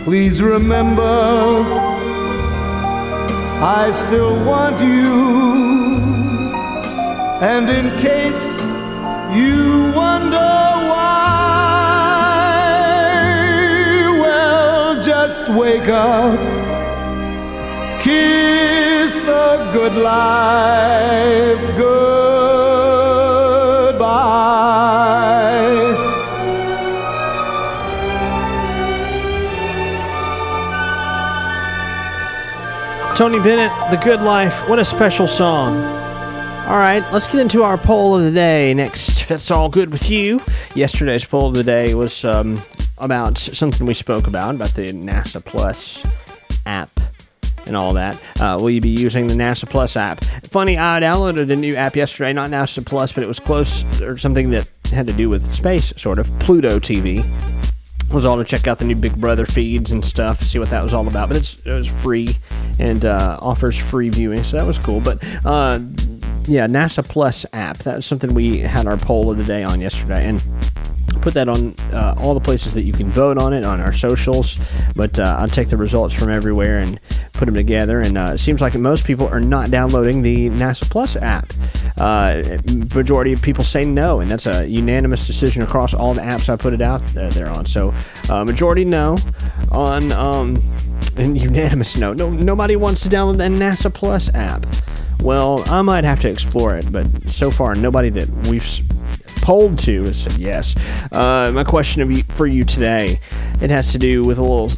Please 0.04 0.42
remember, 0.42 1.16
I 3.82 3.84
still 4.04 4.36
want 4.52 4.82
you. 4.82 5.55
And 7.42 7.70
in 7.70 7.90
case 8.00 8.44
you 9.36 9.92
wonder 9.94 10.38
why, 10.38 11.28
well, 14.22 15.02
just 15.02 15.50
wake 15.50 15.90
up, 15.90 16.40
kiss 18.02 19.16
the 19.16 19.70
good 19.74 19.96
life 19.96 21.60
goodbye. 21.78 22.16
Tony 33.18 33.40
Bennett, 33.40 33.72
The 33.92 33.98
Good 33.98 34.22
Life. 34.22 34.68
What 34.70 34.80
a 34.80 34.86
special 34.86 35.28
song. 35.28 35.95
All 36.68 36.78
right, 36.78 37.04
let's 37.14 37.28
get 37.28 37.42
into 37.42 37.62
our 37.62 37.78
poll 37.78 38.18
of 38.18 38.24
the 38.24 38.32
day 38.32 38.74
next. 38.74 39.22
If 39.22 39.28
that's 39.28 39.52
all 39.52 39.70
good 39.70 39.92
with 39.92 40.10
you. 40.10 40.42
Yesterday's 40.74 41.24
poll 41.24 41.50
of 41.50 41.54
the 41.54 41.62
day 41.62 41.94
was 41.94 42.26
um, 42.26 42.60
about 42.98 43.38
something 43.38 43.86
we 43.86 43.94
spoke 43.94 44.26
about, 44.26 44.56
about 44.56 44.74
the 44.74 44.88
NASA 44.88 45.46
Plus 45.46 46.04
app 46.66 46.90
and 47.68 47.76
all 47.76 47.94
that. 47.94 48.20
Uh, 48.40 48.58
will 48.60 48.72
you 48.72 48.82
be 48.82 48.90
using 48.90 49.28
the 49.28 49.36
NASA 49.36 49.70
Plus 49.70 49.96
app? 49.96 50.24
Funny, 50.46 50.76
I 50.76 51.00
downloaded 51.00 51.52
a 51.52 51.56
new 51.56 51.76
app 51.76 51.96
yesterday, 51.96 52.34
not 52.34 52.50
NASA 52.50 52.84
Plus, 52.84 53.12
but 53.12 53.22
it 53.22 53.28
was 53.28 53.40
close 53.40 54.02
or 54.02 54.18
something 54.18 54.50
that 54.50 54.68
had 54.92 55.06
to 55.06 55.14
do 55.14 55.30
with 55.30 55.54
space, 55.54 55.94
sort 55.98 56.18
of. 56.18 56.28
Pluto 56.40 56.80
TV 56.80 57.24
was 58.12 58.26
all 58.26 58.38
to 58.38 58.44
check 58.44 58.68
out 58.68 58.80
the 58.80 58.86
new 58.86 58.96
Big 58.96 59.16
Brother 59.16 59.46
feeds 59.46 59.92
and 59.92 60.04
stuff, 60.04 60.42
see 60.42 60.58
what 60.58 60.72
that 60.72 60.82
was 60.82 60.96
all 60.96 61.08
about. 61.08 61.28
But 61.28 61.38
it 61.38 61.70
was 61.72 61.88
free 61.88 62.30
and 62.80 63.06
uh, 63.06 63.38
offers 63.42 63.78
free 63.78 64.10
viewing, 64.10 64.44
so 64.44 64.58
that 64.58 64.66
was 64.66 64.80
cool. 64.80 65.00
But 65.00 65.24
uh, 65.46 65.80
yeah, 66.48 66.68
NASA 66.68 67.08
Plus 67.08 67.46
app. 67.54 67.78
That's 67.80 68.06
something 68.06 68.34
we 68.34 68.60
had 68.60 68.88
our 68.88 68.98
poll 68.98 69.32
of 69.32 69.38
the 69.38 69.44
day 69.44 69.64
on 69.64 69.82
yesterday, 69.82 70.28
and 70.28 70.46
put 71.22 71.34
that 71.34 71.50
on 71.50 71.74
uh, 71.92 72.16
all 72.20 72.34
the 72.34 72.40
places 72.40 72.74
that 72.74 72.84
you 72.84 72.94
can 72.94 73.10
vote 73.10 73.38
on 73.38 73.54
it 73.54 73.66
on 73.66 73.82
our 73.82 73.94
socials. 73.94 74.60
But 74.96 75.18
uh, 75.18 75.36
I'll 75.40 75.48
take 75.48 75.70
the 75.70 75.78
results 75.78 76.14
from 76.14 76.30
everywhere 76.30 76.80
and 76.80 77.00
put 77.34 77.46
them 77.46 77.56
together. 77.56 78.02
And 78.02 78.18
uh, 78.18 78.32
it 78.34 78.38
seems 78.38 78.62
like 78.62 78.76
most 78.76 79.06
people 79.06 79.28
are 79.28 79.40
not 79.40 79.72
downloading 79.72 80.22
the 80.22 80.50
NASA 80.52 80.90
Plus 80.90 81.16
app. 81.16 81.52
Uh, 81.98 82.44
majority 82.94 83.34
of 83.34 83.42
people 83.42 83.64
say 83.64 83.84
no, 83.84 84.20
and 84.20 84.30
that's 84.30 84.46
a 84.46 84.68
unanimous 84.68 85.26
decision 85.26 85.64
across 85.64 85.94
all 85.94 86.14
the 86.14 86.22
apps 86.22 86.50
I 86.50 86.56
put 86.56 86.74
it 86.74 86.82
out 86.82 87.02
there 87.08 87.50
on. 87.50 87.66
So 87.66 87.94
uh, 88.30 88.44
majority 88.44 88.86
no 88.86 89.18
on 89.72 90.12
um, 90.12 90.62
and 91.18 91.38
unanimous 91.42 91.98
no. 91.98 92.14
No 92.14 92.30
nobody 92.30 92.76
wants 92.76 93.02
to 93.04 93.10
download 93.10 93.38
the 93.38 93.44
NASA 93.44 93.94
Plus 93.94 94.34
app. 94.34 94.66
Well, 95.26 95.64
I 95.74 95.82
might 95.82 96.04
have 96.04 96.20
to 96.22 96.30
explore 96.30 96.76
it, 96.76 96.92
but 96.92 97.08
so 97.28 97.50
far 97.50 97.74
nobody 97.74 98.10
that 98.10 98.30
we've 98.48 98.64
polled 99.42 99.80
to 99.80 100.04
has 100.04 100.22
said 100.22 100.38
yes. 100.38 100.76
Uh, 101.12 101.52
my 101.52 101.64
question 101.64 102.04
of 102.04 102.12
you, 102.12 102.22
for 102.30 102.46
you 102.46 102.64
today, 102.64 103.20
it 103.60 103.72
has 103.72 103.92
to 103.94 103.98
do 103.98 104.22
with 104.22 104.38
a 104.38 104.44
little 104.44 104.70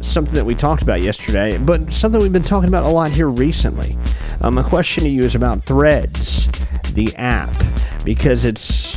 something 0.00 0.34
that 0.34 0.46
we 0.46 0.54
talked 0.54 0.82
about 0.82 1.00
yesterday, 1.00 1.58
but 1.58 1.92
something 1.92 2.20
we've 2.20 2.32
been 2.32 2.40
talking 2.40 2.68
about 2.68 2.84
a 2.84 2.88
lot 2.88 3.10
here 3.10 3.28
recently. 3.28 3.98
Um, 4.42 4.54
my 4.54 4.62
question 4.62 5.02
to 5.02 5.10
you 5.10 5.22
is 5.22 5.34
about 5.34 5.64
Threads, 5.64 6.46
the 6.92 7.12
app, 7.16 7.52
because 8.04 8.44
it's 8.44 8.96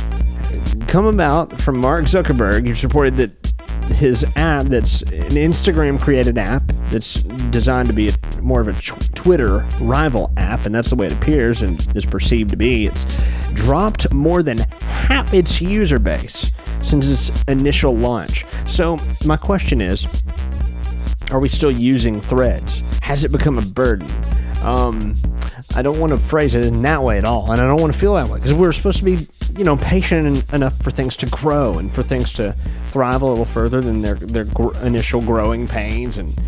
come 0.86 1.06
about 1.06 1.52
from 1.60 1.78
Mark 1.78 2.04
Zuckerberg. 2.04 2.68
He's 2.68 2.84
reported 2.84 3.16
that 3.16 3.37
his 3.88 4.24
app, 4.36 4.64
that's 4.64 5.02
an 5.02 5.36
Instagram 5.36 6.00
created 6.00 6.38
app, 6.38 6.62
that's 6.90 7.22
designed 7.50 7.88
to 7.88 7.94
be 7.94 8.08
a, 8.08 8.42
more 8.42 8.60
of 8.60 8.68
a 8.68 8.72
tw- 8.72 9.14
Twitter 9.14 9.66
rival 9.80 10.32
app, 10.36 10.66
and 10.66 10.74
that's 10.74 10.90
the 10.90 10.96
way 10.96 11.06
it 11.06 11.12
appears 11.12 11.62
and 11.62 11.86
is 11.96 12.04
perceived 12.04 12.50
to 12.50 12.56
be. 12.56 12.86
It's 12.86 13.18
dropped 13.54 14.12
more 14.12 14.42
than 14.42 14.58
half 14.80 15.32
its 15.34 15.60
user 15.60 15.98
base 15.98 16.52
since 16.82 17.08
its 17.08 17.42
initial 17.48 17.94
launch. 17.94 18.44
So, 18.66 18.96
my 19.26 19.36
question 19.36 19.80
is 19.80 20.06
are 21.30 21.40
we 21.40 21.48
still 21.48 21.70
using 21.70 22.20
threads? 22.20 22.82
Has 23.02 23.24
it 23.24 23.32
become 23.32 23.58
a 23.58 23.62
burden? 23.62 24.08
Um, 24.62 25.14
I 25.76 25.82
don't 25.82 25.98
want 25.98 26.12
to 26.12 26.18
phrase 26.18 26.54
it 26.54 26.66
in 26.66 26.82
that 26.82 27.02
way 27.02 27.18
at 27.18 27.24
all, 27.24 27.52
and 27.52 27.60
I 27.60 27.66
don't 27.66 27.80
want 27.80 27.92
to 27.92 27.98
feel 27.98 28.14
that 28.14 28.28
way 28.28 28.38
because 28.38 28.54
we're 28.54 28.72
supposed 28.72 28.98
to 28.98 29.04
be, 29.04 29.18
you 29.56 29.64
know, 29.64 29.76
patient 29.76 30.50
enough 30.52 30.76
for 30.82 30.90
things 30.90 31.16
to 31.16 31.26
grow 31.26 31.78
and 31.78 31.92
for 31.94 32.02
things 32.02 32.32
to 32.34 32.54
thrive 32.88 33.22
a 33.22 33.26
little 33.26 33.44
further 33.44 33.80
than 33.80 34.02
their 34.02 34.14
their 34.14 34.44
gr- 34.44 34.76
initial 34.82 35.20
growing 35.22 35.66
pains 35.66 36.18
and 36.18 36.38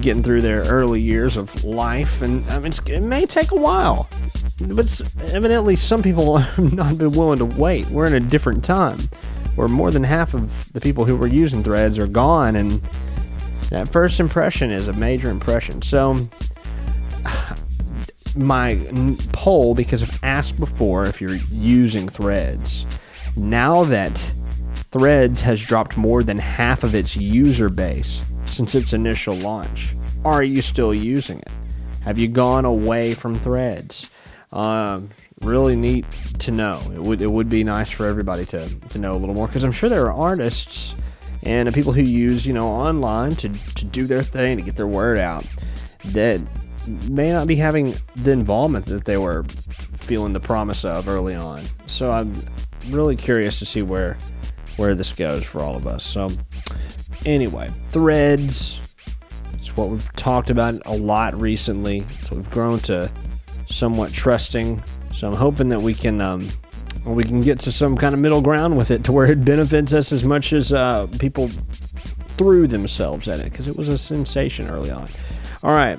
getting 0.00 0.22
through 0.22 0.42
their 0.42 0.62
early 0.62 1.00
years 1.00 1.36
of 1.36 1.64
life. 1.64 2.22
And 2.22 2.48
I 2.50 2.58
mean, 2.58 2.72
it 2.86 3.02
may 3.02 3.26
take 3.26 3.52
a 3.52 3.56
while, 3.56 4.08
but 4.68 5.00
evidently 5.32 5.76
some 5.76 6.02
people 6.02 6.36
have 6.38 6.72
not 6.72 6.98
been 6.98 7.12
willing 7.12 7.38
to 7.38 7.44
wait. 7.44 7.86
We're 7.88 8.06
in 8.06 8.14
a 8.14 8.20
different 8.20 8.64
time 8.64 8.98
where 9.54 9.68
more 9.68 9.90
than 9.90 10.04
half 10.04 10.34
of 10.34 10.72
the 10.72 10.80
people 10.80 11.04
who 11.04 11.16
were 11.16 11.26
using 11.26 11.62
threads 11.62 11.98
are 11.98 12.06
gone, 12.06 12.56
and 12.56 12.72
that 13.70 13.88
first 13.88 14.20
impression 14.20 14.70
is 14.70 14.88
a 14.88 14.92
major 14.92 15.30
impression. 15.30 15.82
So 15.82 16.16
my 18.36 18.78
poll 19.32 19.74
because 19.74 20.02
I've 20.02 20.22
asked 20.22 20.58
before 20.58 21.04
if 21.06 21.20
you're 21.20 21.36
using 21.50 22.08
Threads. 22.08 22.86
Now 23.36 23.84
that 23.84 24.14
Threads 24.98 25.42
has 25.42 25.60
dropped 25.60 25.98
more 25.98 26.22
than 26.22 26.38
half 26.38 26.82
of 26.82 26.94
its 26.94 27.18
user 27.18 27.68
base 27.68 28.32
since 28.46 28.74
its 28.74 28.94
initial 28.94 29.34
launch, 29.34 29.94
are 30.24 30.42
you 30.42 30.62
still 30.62 30.94
using 30.94 31.38
it? 31.40 31.50
Have 32.02 32.18
you 32.18 32.28
gone 32.28 32.64
away 32.64 33.12
from 33.12 33.34
Threads? 33.34 34.10
Um, 34.54 35.10
really 35.42 35.76
neat 35.76 36.10
to 36.38 36.50
know. 36.50 36.80
It 36.94 37.02
would 37.02 37.20
it 37.20 37.30
would 37.30 37.50
be 37.50 37.62
nice 37.62 37.90
for 37.90 38.06
everybody 38.06 38.46
to 38.46 38.66
to 38.68 38.98
know 38.98 39.14
a 39.14 39.18
little 39.18 39.34
more 39.34 39.48
because 39.48 39.64
I'm 39.64 39.72
sure 39.72 39.90
there 39.90 40.06
are 40.06 40.14
artists 40.14 40.94
and 41.42 41.72
people 41.74 41.92
who 41.92 42.00
use 42.00 42.46
you 42.46 42.54
know 42.54 42.68
online 42.68 43.32
to 43.32 43.50
to 43.50 43.84
do 43.84 44.06
their 44.06 44.22
thing 44.22 44.56
to 44.56 44.62
get 44.62 44.76
their 44.76 44.86
word 44.86 45.18
out 45.18 45.44
that 46.06 46.40
may 47.10 47.32
not 47.32 47.46
be 47.46 47.56
having 47.56 47.94
the 48.14 48.30
involvement 48.30 48.86
that 48.86 49.04
they 49.04 49.18
were 49.18 49.44
feeling 49.98 50.32
the 50.32 50.40
promise 50.40 50.86
of 50.86 51.06
early 51.06 51.34
on. 51.34 51.64
So 51.86 52.10
I'm 52.12 52.32
really 52.88 53.16
curious 53.16 53.58
to 53.58 53.66
see 53.66 53.82
where 53.82 54.16
where 54.76 54.94
this 54.94 55.12
goes 55.12 55.42
for 55.42 55.62
all 55.62 55.76
of 55.76 55.86
us. 55.86 56.04
So 56.04 56.28
anyway, 57.24 57.70
threads. 57.90 58.80
It's 59.54 59.76
what 59.76 59.88
we've 59.88 60.12
talked 60.14 60.50
about 60.50 60.80
a 60.86 60.96
lot 60.96 61.34
recently. 61.34 62.04
So 62.22 62.36
we've 62.36 62.50
grown 62.50 62.78
to 62.80 63.10
somewhat 63.66 64.12
trusting. 64.12 64.82
So 65.12 65.28
I'm 65.28 65.34
hoping 65.34 65.68
that 65.70 65.80
we 65.80 65.94
can 65.94 66.20
um, 66.20 66.48
we 67.04 67.24
can 67.24 67.40
get 67.40 67.58
to 67.60 67.72
some 67.72 67.96
kind 67.96 68.14
of 68.14 68.20
middle 68.20 68.42
ground 68.42 68.76
with 68.76 68.90
it 68.90 69.04
to 69.04 69.12
where 69.12 69.30
it 69.30 69.44
benefits 69.44 69.92
us 69.92 70.12
as 70.12 70.24
much 70.24 70.52
as 70.52 70.72
uh, 70.72 71.06
people 71.18 71.48
threw 72.36 72.66
themselves 72.66 73.28
at 73.28 73.38
it 73.38 73.44
because 73.44 73.66
it 73.66 73.76
was 73.76 73.88
a 73.88 73.98
sensation 73.98 74.68
early 74.68 74.90
on. 74.90 75.06
All 75.62 75.72
right. 75.72 75.98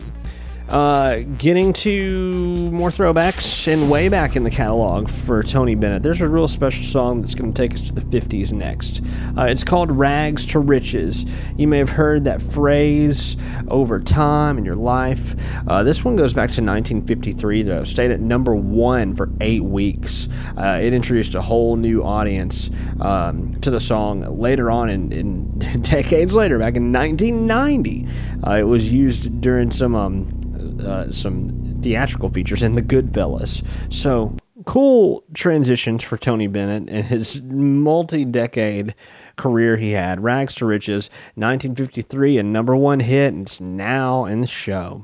Uh, 0.69 1.19
getting 1.37 1.71
to 1.71 2.53
more 2.71 2.89
throwbacks 2.89 3.71
and 3.71 3.89
way 3.89 4.09
back 4.09 4.35
in 4.35 4.43
the 4.43 4.51
catalog 4.51 5.09
for 5.09 5.41
Tony 5.41 5.75
Bennett. 5.75 6.03
There's 6.03 6.19
a 6.19 6.27
real 6.27 6.49
special 6.49 6.83
song 6.83 7.21
that's 7.21 7.35
going 7.35 7.53
to 7.53 7.61
take 7.61 7.73
us 7.73 7.79
to 7.83 7.93
the 7.93 8.01
50s 8.01 8.51
next. 8.51 9.01
Uh, 9.37 9.43
it's 9.43 9.63
called 9.63 9.89
Rags 9.91 10.45
to 10.47 10.59
Riches. 10.59 11.25
You 11.55 11.69
may 11.69 11.77
have 11.77 11.87
heard 11.87 12.25
that 12.25 12.41
phrase 12.41 13.37
over 13.69 13.97
time 14.01 14.57
in 14.57 14.65
your 14.65 14.75
life. 14.75 15.35
Uh, 15.69 15.83
this 15.83 16.03
one 16.03 16.17
goes 16.17 16.33
back 16.33 16.49
to 16.49 16.61
1953, 16.61 17.63
though. 17.63 17.85
Stayed 17.85 18.11
at 18.11 18.19
number 18.19 18.53
one 18.53 19.15
for 19.15 19.29
eight 19.39 19.63
weeks. 19.63 20.27
Uh, 20.57 20.79
it 20.83 20.91
introduced 20.91 21.33
a 21.35 21.41
whole 21.41 21.77
new 21.77 22.03
audience 22.03 22.69
um, 22.99 23.55
to 23.61 23.71
the 23.71 23.79
song 23.79 24.37
later 24.37 24.69
on 24.69 24.89
in, 24.89 25.13
in 25.13 25.59
decades 25.81 26.35
later, 26.35 26.59
back 26.59 26.75
in 26.75 26.91
1990. 26.91 28.05
Uh, 28.45 28.51
it 28.57 28.63
was 28.63 28.91
used 28.91 29.39
during 29.39 29.71
some 29.71 29.95
um, 29.95 30.46
uh, 30.87 31.11
some 31.11 31.79
theatrical 31.81 32.29
features 32.29 32.63
in 32.63 32.75
the 32.75 32.81
Goodfellas. 32.81 33.63
So 33.89 34.35
cool 34.65 35.23
transitions 35.33 36.03
for 36.03 36.17
Tony 36.17 36.47
Bennett 36.47 36.89
and 36.89 37.05
his 37.05 37.41
multi-decade 37.41 38.95
career 39.35 39.77
he 39.77 39.91
had. 39.91 40.23
Rags 40.23 40.55
to 40.55 40.65
Riches, 40.65 41.09
1953, 41.35 42.37
a 42.39 42.43
number 42.43 42.75
one 42.75 42.99
hit, 42.99 43.33
and 43.33 43.47
it's 43.47 43.61
now 43.61 44.25
in 44.25 44.41
the 44.41 44.47
show. 44.47 45.03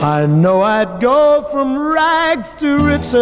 I 0.00 0.26
know 0.26 0.62
I'd 0.62 1.00
go 1.00 1.46
from 1.50 1.76
rags 1.76 2.54
to 2.56 2.78
riches 2.78 3.14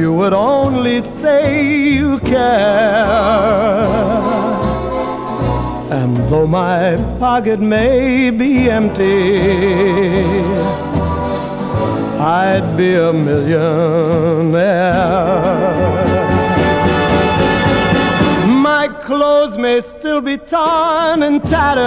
you 0.00 0.12
would 0.12 0.32
only 0.32 1.02
say 1.02 1.92
you 1.92 2.18
care. 2.20 3.04
And 5.90 6.16
though 6.30 6.46
my 6.46 6.96
pocket 7.18 7.60
may 7.60 8.30
be 8.30 8.70
empty, 8.70 9.40
I'd 12.18 12.76
be 12.76 12.94
a 12.94 13.12
millionaire. 13.12 14.52
My 18.46 18.88
clothes 18.88 19.58
may 19.58 19.80
still 19.80 20.20
be 20.20 20.38
torn 20.38 21.22
and 21.22 21.44
tattered, 21.44 21.84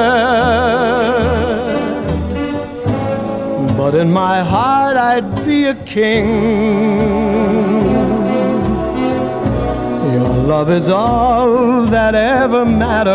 but 3.75 3.95
in 3.95 4.11
my 4.11 4.43
heart 4.43 4.95
I'd 4.95 5.45
be 5.45 5.65
a 5.65 5.75
king. 5.85 7.96
Love 10.47 10.71
is 10.71 10.87
all 10.87 11.83
that 11.87 12.15
ever 12.15 12.63
mattered. 12.63 13.11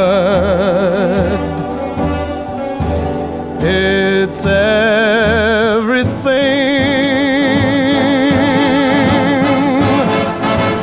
It's 3.63 4.45
everything. 4.45 6.13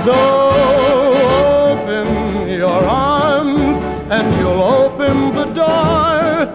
So 0.03 0.49
open 1.69 2.49
your 2.49 2.83
arms 2.83 3.81
and 4.09 4.35
you'll 4.39 4.63
open 4.63 5.35
the 5.35 5.45
door 5.53 6.47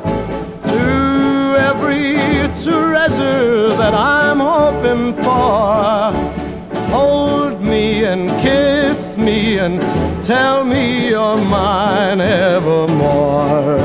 to 0.72 1.57
every 1.70 2.16
treasure 2.64 3.68
that 3.76 3.94
I'm 3.94 4.40
hoping 4.40 5.14
for. 5.22 6.24
Tell 10.22 10.64
me 10.64 11.09
you're 11.09 11.37
mine 11.37 12.20
evermore. 12.20 13.79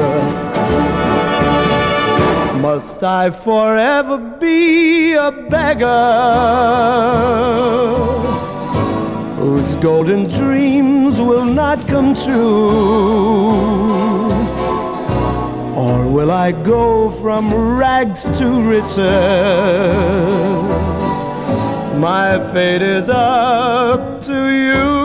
Must 2.62 3.02
I 3.04 3.30
forever 3.30 4.18
be 4.18 5.14
a 5.14 5.32
beggar 5.32 5.88
whose 9.38 9.76
golden 9.76 10.28
dreams 10.28 11.18
will 11.20 11.46
not 11.46 11.88
come 11.88 12.14
true? 12.14 13.50
Or 15.76 16.12
will 16.12 16.32
I 16.32 16.52
go 16.52 17.10
from 17.22 17.54
rags 17.54 18.24
to 18.40 18.62
riches? 18.62 19.00
My 21.98 22.40
fate 22.52 22.82
is 22.82 23.10
up 23.10 24.22
to 24.24 24.38
you. 24.64 24.99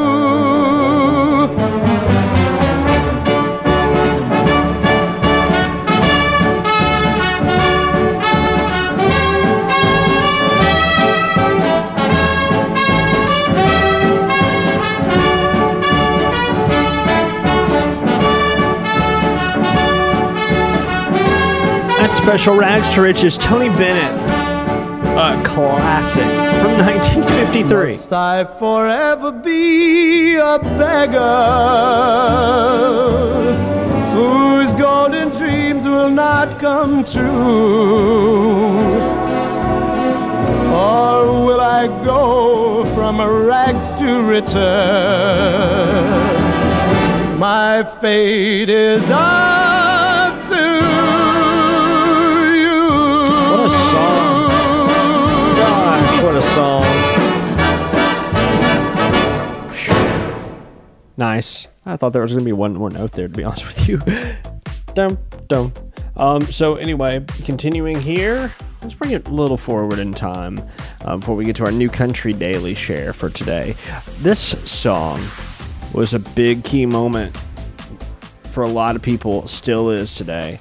Special 22.24 22.56
Rags 22.56 22.88
to 22.94 23.02
Riches, 23.02 23.36
Tony 23.36 23.68
Bennett. 23.68 24.18
a 25.14 25.44
classic 25.44 26.24
from 26.62 26.78
1953. 26.78 27.88
Must 27.88 28.12
I 28.14 28.44
forever 28.44 29.30
be 29.30 30.36
a 30.36 30.58
beggar 30.58 31.20
whose 34.14 34.72
golden 34.72 35.28
dreams 35.36 35.86
will 35.86 36.08
not 36.08 36.58
come 36.60 37.04
true? 37.04 38.80
Or 40.72 41.44
will 41.44 41.60
I 41.60 41.88
go 42.06 42.86
from 42.94 43.20
rags 43.20 43.98
to 43.98 44.22
riches? 44.22 44.54
My 47.38 47.84
fate 48.00 48.70
is 48.70 49.10
A 56.34 56.42
song. 56.42 56.82
Nice. 61.16 61.68
I 61.86 61.96
thought 61.96 62.12
there 62.12 62.22
was 62.22 62.32
to 62.34 62.40
be 62.40 62.52
one 62.52 62.72
more 62.74 62.90
note 62.90 63.12
there, 63.12 63.28
to 63.28 63.32
be 63.32 63.44
honest 63.44 63.64
with 63.66 63.88
you. 63.88 63.98
dum, 64.94 65.16
dum. 65.46 65.72
Um, 66.16 66.42
so, 66.42 66.74
anyway, 66.74 67.24
continuing 67.44 68.00
here, 68.00 68.52
let's 68.82 68.94
bring 68.94 69.12
it 69.12 69.28
a 69.28 69.30
little 69.30 69.56
forward 69.56 70.00
in 70.00 70.12
time 70.12 70.60
uh, 71.04 71.16
before 71.18 71.36
we 71.36 71.44
get 71.44 71.54
to 71.56 71.66
our 71.66 71.70
new 71.70 71.88
country 71.88 72.32
daily 72.32 72.74
share 72.74 73.12
for 73.12 73.30
today. 73.30 73.76
This 74.18 74.40
song 74.68 75.20
was 75.92 76.14
a 76.14 76.18
big 76.18 76.64
key 76.64 76.84
moment 76.84 77.36
for 78.50 78.64
a 78.64 78.68
lot 78.68 78.96
of 78.96 79.02
people, 79.02 79.46
still 79.46 79.90
is 79.90 80.12
today. 80.12 80.58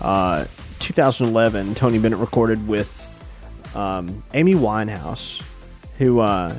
Uh, 0.00 0.46
2011, 0.78 1.74
Tony 1.74 1.98
Bennett 1.98 2.18
recorded 2.18 2.66
with 2.66 2.96
um, 3.74 4.22
Amy 4.34 4.54
Winehouse, 4.54 5.42
who 5.98 6.20
uh, 6.20 6.54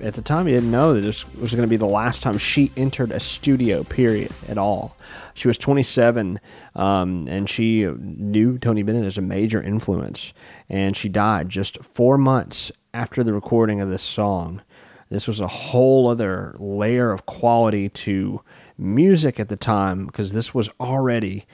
at 0.00 0.14
the 0.14 0.22
time 0.22 0.46
he 0.46 0.54
didn't 0.54 0.70
know 0.70 0.94
that 0.94 1.00
this 1.00 1.30
was 1.34 1.52
going 1.52 1.62
to 1.62 1.70
be 1.70 1.76
the 1.76 1.86
last 1.86 2.22
time 2.22 2.38
she 2.38 2.70
entered 2.76 3.10
a 3.12 3.20
studio, 3.20 3.84
period, 3.84 4.32
at 4.48 4.58
all. 4.58 4.96
She 5.34 5.48
was 5.48 5.58
27, 5.58 6.40
um, 6.74 7.26
and 7.28 7.48
she 7.48 7.84
knew 7.84 8.58
Tony 8.58 8.82
Bennett 8.82 9.04
as 9.04 9.18
a 9.18 9.22
major 9.22 9.62
influence, 9.62 10.32
and 10.68 10.96
she 10.96 11.08
died 11.08 11.48
just 11.48 11.82
four 11.82 12.16
months 12.16 12.72
after 12.94 13.22
the 13.22 13.32
recording 13.32 13.80
of 13.80 13.90
this 13.90 14.02
song. 14.02 14.62
This 15.10 15.28
was 15.28 15.40
a 15.40 15.46
whole 15.46 16.08
other 16.08 16.54
layer 16.58 17.12
of 17.12 17.26
quality 17.26 17.88
to 17.90 18.40
music 18.78 19.38
at 19.38 19.48
the 19.48 19.56
time 19.56 20.06
because 20.06 20.32
this 20.32 20.54
was 20.54 20.68
already 20.80 21.46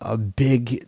a 0.00 0.16
big 0.16 0.86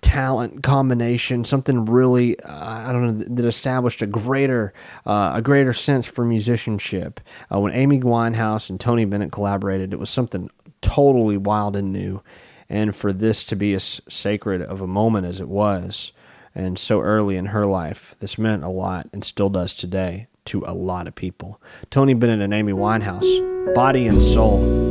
talent 0.00 0.62
combination, 0.62 1.44
something 1.44 1.84
really 1.84 2.38
uh, 2.40 2.88
I 2.88 2.92
don't 2.92 3.18
know 3.18 3.24
that 3.36 3.44
established 3.44 4.02
a 4.02 4.06
greater 4.06 4.72
uh, 5.06 5.32
a 5.34 5.42
greater 5.42 5.72
sense 5.72 6.06
for 6.06 6.24
musicianship. 6.24 7.20
Uh, 7.52 7.60
when 7.60 7.72
Amy 7.72 8.00
Winehouse 8.00 8.70
and 8.70 8.80
Tony 8.80 9.04
Bennett 9.04 9.32
collaborated, 9.32 9.92
it 9.92 9.98
was 9.98 10.10
something 10.10 10.50
totally 10.80 11.36
wild 11.36 11.76
and 11.76 11.92
new. 11.92 12.22
And 12.68 12.94
for 12.94 13.12
this 13.12 13.44
to 13.46 13.56
be 13.56 13.72
as 13.74 14.00
sacred 14.08 14.62
of 14.62 14.80
a 14.80 14.86
moment 14.86 15.26
as 15.26 15.40
it 15.40 15.48
was, 15.48 16.12
and 16.54 16.78
so 16.78 17.00
early 17.00 17.36
in 17.36 17.46
her 17.46 17.66
life, 17.66 18.14
this 18.20 18.38
meant 18.38 18.62
a 18.62 18.68
lot 18.68 19.08
and 19.12 19.24
still 19.24 19.50
does 19.50 19.74
today 19.74 20.28
to 20.46 20.64
a 20.66 20.74
lot 20.74 21.06
of 21.06 21.14
people. 21.14 21.60
Tony 21.90 22.14
Bennett 22.14 22.40
and 22.40 22.54
Amy 22.54 22.72
Winehouse, 22.72 23.74
Body 23.74 24.06
and 24.06 24.22
Soul. 24.22 24.90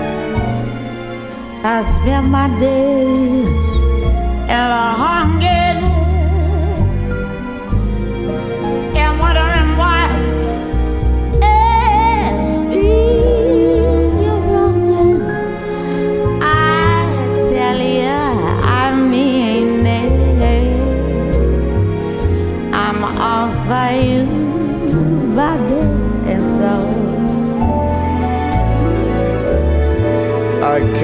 I 1.63 1.83
spend 1.83 2.31
my 2.31 2.47
days. 2.59 3.45
In 4.49 4.49
a 4.49 4.93
hunger 4.93 5.50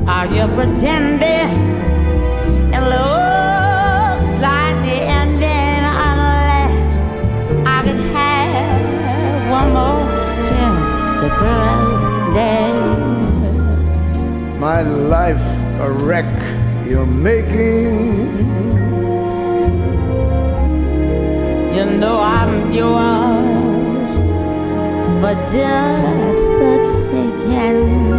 Are 0.08 0.26
you 0.36 0.46
pretending? 0.58 1.52
It 2.76 2.84
looks 2.94 4.32
like 4.48 4.76
the 4.88 4.98
ending 5.20 5.82
unless 6.10 6.90
I 7.74 7.78
could 7.86 8.02
have 8.18 9.40
one 9.56 9.70
more 9.78 10.04
chance 10.48 10.92
to 11.20 11.26
pretend. 11.38 11.82
my 14.58 14.80
life 14.82 15.51
a 15.82 15.90
wreck 15.90 16.38
you're 16.86 17.04
making. 17.04 18.38
You 21.74 21.84
know 21.98 22.20
I'm 22.20 22.70
yours 22.70 24.12
for 25.20 25.34
just 25.50 26.46
the 26.60 26.72
taking. 27.10 28.12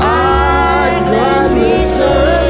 I 0.00 1.04
gladly 1.06 1.84
surrender 1.94 2.49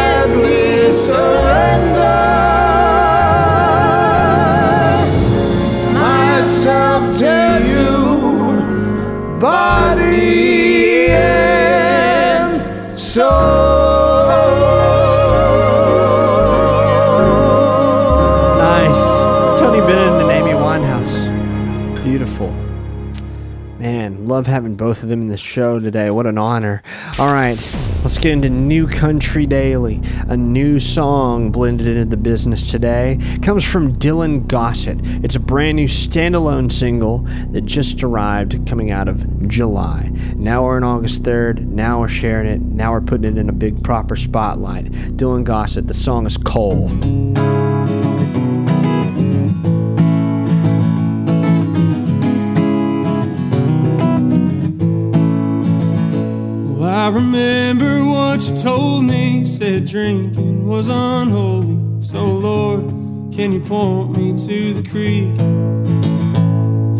love 24.41 24.47
having 24.47 24.75
both 24.75 25.03
of 25.03 25.09
them 25.09 25.21
in 25.21 25.27
the 25.27 25.37
show 25.37 25.79
today. 25.79 26.09
What 26.09 26.25
an 26.25 26.39
honor. 26.39 26.81
All 27.19 27.31
right, 27.31 27.55
let's 28.01 28.17
get 28.17 28.31
into 28.31 28.49
New 28.49 28.87
Country 28.87 29.45
Daily. 29.45 30.01
A 30.29 30.35
new 30.35 30.79
song 30.79 31.51
blended 31.51 31.85
into 31.85 32.05
the 32.05 32.17
business 32.17 32.71
today 32.71 33.19
comes 33.43 33.63
from 33.63 33.95
Dylan 33.97 34.47
Gossett. 34.47 34.99
It's 35.23 35.35
a 35.35 35.39
brand 35.39 35.75
new 35.75 35.87
standalone 35.87 36.71
single 36.71 37.19
that 37.51 37.67
just 37.67 38.01
arrived 38.01 38.67
coming 38.67 38.89
out 38.89 39.07
of 39.07 39.47
July. 39.47 40.09
Now 40.35 40.63
we're 40.63 40.77
on 40.77 40.83
August 40.83 41.21
3rd. 41.21 41.67
Now 41.67 41.99
we're 41.99 42.07
sharing 42.07 42.47
it. 42.47 42.61
Now 42.61 42.93
we're 42.93 43.01
putting 43.01 43.25
it 43.25 43.37
in 43.37 43.47
a 43.47 43.53
big 43.53 43.83
proper 43.83 44.15
spotlight. 44.15 44.85
Dylan 45.17 45.43
Gossett. 45.43 45.87
The 45.87 45.93
song 45.93 46.25
is 46.25 46.37
Coal. 46.37 46.89
Remember 57.11 58.05
what 58.05 58.47
you 58.47 58.57
told 58.57 59.05
me. 59.05 59.45
Said 59.45 59.85
drinking 59.85 60.65
was 60.65 60.87
unholy. 60.87 62.01
So, 62.01 62.23
Lord, 62.23 62.83
can 63.33 63.51
you 63.51 63.61
point 63.61 64.17
me 64.17 64.33
to 64.47 64.73
the 64.73 64.89
creek? 64.89 65.37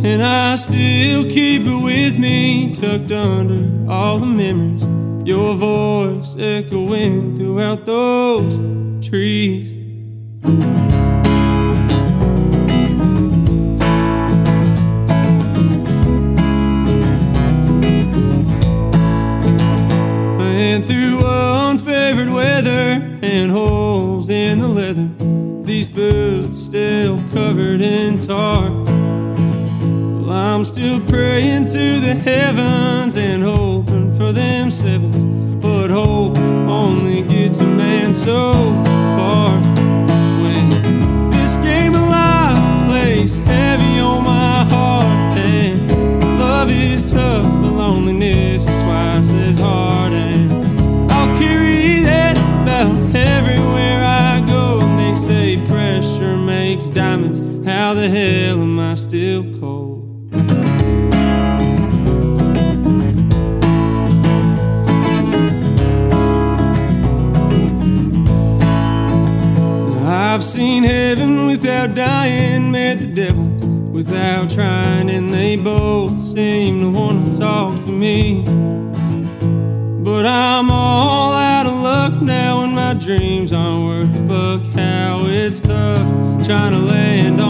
And 0.03 0.23
I 0.23 0.55
still 0.55 1.25
keep 1.25 1.61
it 1.63 1.83
with 1.83 2.17
me, 2.17 2.73
tucked 2.73 3.11
under 3.11 3.91
all 3.91 4.19
the 4.19 4.25
memories. 4.25 4.83
Your 5.27 5.55
voice 5.55 6.35
echoing 6.39 7.35
throughout 7.35 7.85
those 7.85 9.07
trees. 9.07 9.77
And 23.23 23.51
holes 23.51 24.29
in 24.29 24.59
the 24.59 24.67
leather, 24.67 25.09
these 25.63 25.87
boots 25.87 26.57
still 26.57 27.17
covered 27.29 27.81
in 27.81 28.17
tar. 28.17 28.71
Well, 28.71 30.29
I'm 30.29 30.65
still 30.65 30.99
praying 31.01 31.65
to 31.65 31.99
the 31.99 32.15
heavens 32.15 33.15
and 33.15 33.43
hoping 33.43 34.13
for 34.15 34.31
them 34.31 34.71
sevens, 34.71 35.23
but 35.61 35.89
hope 35.89 36.37
only 36.37 37.21
gets 37.21 37.59
a 37.59 37.67
man 37.67 38.13
so 38.13 38.60
dying, 71.93 72.71
met 72.71 72.99
the 72.99 73.07
devil 73.07 73.45
without 73.91 74.49
trying, 74.49 75.09
and 75.09 75.33
they 75.33 75.57
both 75.57 76.19
seem 76.19 76.79
to 76.81 76.89
want 76.89 77.27
to 77.27 77.37
talk 77.37 77.79
to 77.81 77.91
me. 77.91 78.43
But 80.03 80.25
I'm 80.25 80.71
all 80.71 81.33
out 81.33 81.65
of 81.65 81.73
luck 81.81 82.21
now, 82.21 82.61
and 82.61 82.73
my 82.73 82.93
dreams 82.93 83.51
aren't 83.51 83.85
worth 83.85 84.19
a 84.19 84.23
buck. 84.23 84.65
How 84.73 85.23
it's 85.25 85.59
tough 85.59 86.45
trying 86.45 86.71
to 86.71 86.79
land 86.79 87.40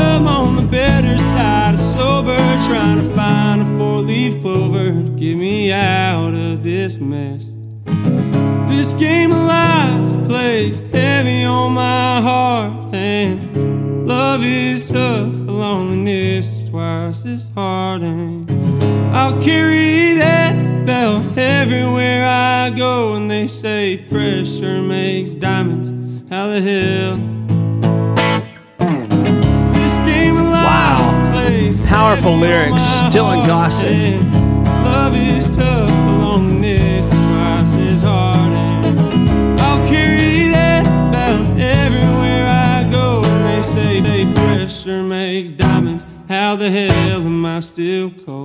I'm 0.00 0.26
on 0.26 0.56
the 0.56 0.62
better 0.62 1.18
side 1.18 1.74
of 1.74 1.80
sober, 1.80 2.36
trying 2.66 3.02
to 3.02 3.14
find 3.14 3.62
a 3.62 3.78
four 3.78 4.00
leaf 4.00 4.40
clover 4.40 4.90
to 4.90 5.10
get 5.10 5.36
me 5.36 5.72
out 5.72 6.34
of 6.34 6.62
this 6.62 6.96
mess. 6.96 7.46
This 8.68 8.94
game 8.94 9.30
of 9.30 9.38
life 9.38 10.26
plays 10.26 10.80
heavy 10.92 11.44
on 11.44 11.72
my 11.72 12.20
heart, 12.20 12.94
and 12.94 14.06
love 14.06 14.42
is 14.42 14.88
tough, 14.88 15.34
loneliness 15.34 16.48
is 16.48 16.70
twice 16.70 17.26
as 17.26 17.50
hard. 17.54 18.02
And 18.02 18.50
I'll 19.14 19.40
carry 19.42 20.14
that 20.14 20.86
bell 20.86 21.22
everywhere 21.38 22.26
I 22.26 22.70
go, 22.70 23.14
and 23.16 23.30
they 23.30 23.46
say 23.46 23.98
pressure 24.08 24.82
makes 24.82 25.34
diamonds. 25.34 25.90
How 26.30 26.46
the 26.46 26.60
hell? 26.60 27.29
Powerful 31.90 32.36
lyrics. 32.36 32.84
Dylan 33.10 33.44
Gossett. 33.48 34.22
Love 34.84 35.16
is 35.16 35.56
tough, 35.56 35.90
twice 35.90 37.74
as 37.74 38.02
hard. 38.02 38.52
I'll 39.58 39.84
carry 39.88 40.50
that 40.50 40.84
belt 41.10 41.58
everywhere 41.58 42.46
I 42.46 42.88
go. 42.88 43.22
They 43.22 43.60
say 43.60 43.98
they 43.98 44.32
pressure 44.34 45.02
makes 45.02 45.50
diamonds. 45.50 46.06
How 46.28 46.54
the 46.54 46.70
hell 46.70 47.22
am 47.22 47.44
I 47.44 47.58
still 47.58 48.10
cold? 48.24 48.39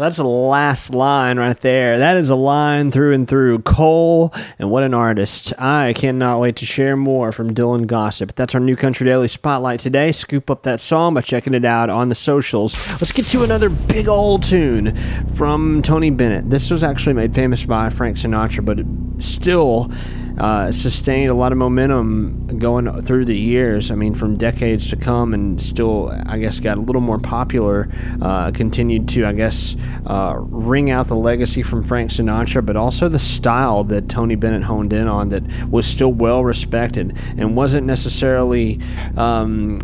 That's 0.00 0.16
the 0.16 0.24
last 0.24 0.94
line 0.94 1.38
right 1.38 1.60
there. 1.60 1.98
That 1.98 2.16
is 2.16 2.30
a 2.30 2.34
line 2.34 2.90
through 2.90 3.12
and 3.12 3.28
through. 3.28 3.58
Coal, 3.58 4.32
and 4.58 4.70
what 4.70 4.82
an 4.82 4.94
artist. 4.94 5.52
I 5.58 5.92
cannot 5.92 6.40
wait 6.40 6.56
to 6.56 6.64
share 6.64 6.96
more 6.96 7.32
from 7.32 7.52
Dylan 7.52 7.86
Gossett. 7.86 8.34
That's 8.34 8.54
our 8.54 8.60
New 8.62 8.76
Country 8.76 9.06
Daily 9.06 9.28
Spotlight 9.28 9.80
today. 9.80 10.10
Scoop 10.12 10.50
up 10.50 10.62
that 10.62 10.80
song 10.80 11.12
by 11.12 11.20
checking 11.20 11.52
it 11.52 11.66
out 11.66 11.90
on 11.90 12.08
the 12.08 12.14
socials. 12.14 12.74
Let's 12.92 13.12
get 13.12 13.26
to 13.26 13.42
another 13.42 13.68
big 13.68 14.08
old 14.08 14.42
tune 14.42 14.96
from 15.34 15.82
Tony 15.82 16.08
Bennett. 16.08 16.48
This 16.48 16.70
was 16.70 16.82
actually 16.82 17.12
made 17.12 17.34
famous 17.34 17.66
by 17.66 17.90
Frank 17.90 18.16
Sinatra, 18.16 18.64
but 18.64 18.78
still 19.22 19.92
uh, 20.40 20.72
sustained 20.72 21.30
a 21.30 21.34
lot 21.34 21.52
of 21.52 21.58
momentum 21.58 22.46
going 22.58 23.02
through 23.02 23.26
the 23.26 23.36
years. 23.36 23.90
I 23.90 23.94
mean, 23.94 24.14
from 24.14 24.38
decades 24.38 24.86
to 24.88 24.96
come, 24.96 25.34
and 25.34 25.60
still, 25.60 26.10
I 26.26 26.38
guess, 26.38 26.60
got 26.60 26.78
a 26.78 26.80
little 26.80 27.02
more 27.02 27.18
popular. 27.18 27.90
Uh, 28.22 28.50
continued 28.50 29.06
to, 29.10 29.26
I 29.26 29.34
guess, 29.34 29.76
uh, 30.06 30.36
ring 30.38 30.90
out 30.90 31.08
the 31.08 31.14
legacy 31.14 31.62
from 31.62 31.82
Frank 31.82 32.10
Sinatra, 32.10 32.64
but 32.64 32.74
also 32.74 33.06
the 33.10 33.18
style 33.18 33.84
that 33.84 34.08
Tony 34.08 34.34
Bennett 34.34 34.62
honed 34.62 34.94
in 34.94 35.06
on 35.06 35.28
that 35.28 35.42
was 35.68 35.86
still 35.86 36.12
well 36.12 36.42
respected 36.42 37.16
and 37.36 37.54
wasn't 37.54 37.86
necessarily. 37.86 38.80
Um, 39.16 39.78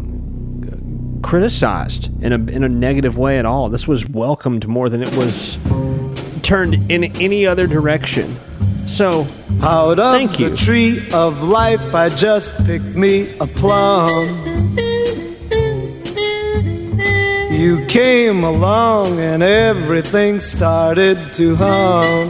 criticized 1.22 2.10
in 2.22 2.32
a 2.32 2.36
in 2.52 2.62
a 2.62 2.68
negative 2.68 3.18
way 3.18 3.38
at 3.38 3.44
all. 3.44 3.68
This 3.68 3.88
was 3.88 4.08
welcomed 4.08 4.68
more 4.68 4.88
than 4.88 5.02
it 5.02 5.16
was 5.16 5.58
turned 6.42 6.74
in 6.88 7.04
any 7.20 7.46
other 7.46 7.66
direction. 7.66 8.32
So, 8.86 9.26
Out 9.62 9.98
of 9.98 10.12
Thank 10.12 10.38
you. 10.38 10.50
the 10.50 10.56
tree 10.56 11.08
of 11.12 11.42
life, 11.42 11.94
I 11.94 12.08
just 12.08 12.52
picked 12.66 12.94
me 12.94 13.28
a 13.40 13.46
plum. 13.46 14.26
You 17.50 17.84
came 17.88 18.44
along 18.44 19.18
and 19.18 19.42
everything 19.42 20.40
started 20.40 21.18
to 21.34 21.56
hum. 21.56 22.28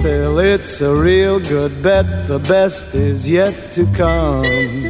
Still, 0.00 0.38
it's 0.38 0.80
a 0.80 0.94
real 0.94 1.38
good 1.40 1.82
bet, 1.82 2.06
the 2.26 2.38
best 2.48 2.94
is 2.94 3.28
yet 3.28 3.54
to 3.74 3.86
come. 3.94 4.89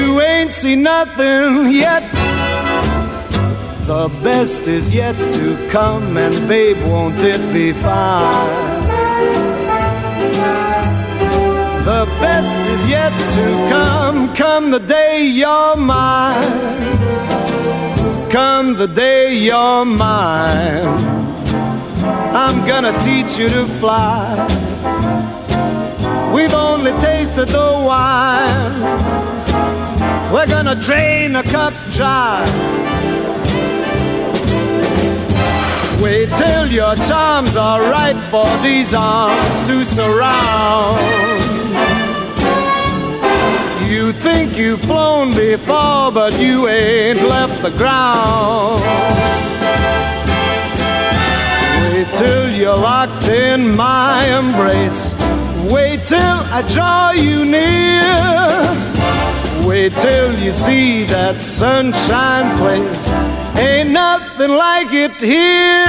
ain't 0.19 0.51
seen 0.51 0.83
nothing 0.83 1.67
yet. 1.73 2.03
The 3.85 4.09
best 4.23 4.67
is 4.67 4.93
yet 4.93 5.15
to 5.15 5.69
come, 5.69 6.17
and 6.17 6.35
babe, 6.47 6.77
won't 6.87 7.19
it 7.19 7.41
be 7.53 7.71
fine? 7.71 8.81
The 11.85 12.05
best 12.19 12.55
is 12.73 12.87
yet 12.87 13.13
to 13.35 13.69
come, 13.69 14.33
come 14.35 14.71
the 14.71 14.79
day 14.79 15.23
you're 15.23 15.75
mine. 15.75 16.41
Come 18.29 18.75
the 18.75 18.87
day 18.87 19.33
you're 19.33 19.85
mine. 19.85 20.87
I'm 22.33 22.65
gonna 22.67 22.93
teach 23.03 23.37
you 23.37 23.49
to 23.49 23.65
fly. 23.79 24.47
We've 26.33 26.53
only 26.53 26.91
tasted 26.99 27.49
the 27.49 27.83
wine. 27.85 29.40
We're 30.31 30.47
gonna 30.47 30.75
drain 30.75 31.33
the 31.33 31.43
cup 31.43 31.73
dry. 31.91 32.45
Wait 36.01 36.29
till 36.29 36.67
your 36.67 36.95
charms 36.95 37.57
are 37.57 37.81
right 37.91 38.15
for 38.31 38.47
these 38.63 38.93
arms 38.93 39.67
to 39.67 39.83
surround. 39.83 41.01
You 43.91 44.13
think 44.13 44.57
you've 44.57 44.79
flown 44.79 45.33
before, 45.33 46.13
but 46.13 46.39
you 46.39 46.69
ain't 46.69 47.21
left 47.23 47.61
the 47.61 47.71
ground. 47.71 48.81
Wait 51.91 52.07
till 52.15 52.49
you're 52.49 52.77
locked 52.77 53.27
in 53.27 53.75
my 53.75 54.25
embrace. 54.39 55.13
Wait 55.69 56.05
till 56.05 56.39
I 56.55 56.61
draw 56.73 57.11
you 57.11 57.43
near. 57.43 58.80
Wait 59.71 59.93
till 59.93 60.37
you 60.37 60.51
see 60.51 61.05
that 61.05 61.41
sunshine 61.41 62.57
place. 62.57 63.07
Ain't 63.57 63.91
nothing 63.91 64.51
like 64.51 64.91
it 64.91 65.15
here. 65.21 65.87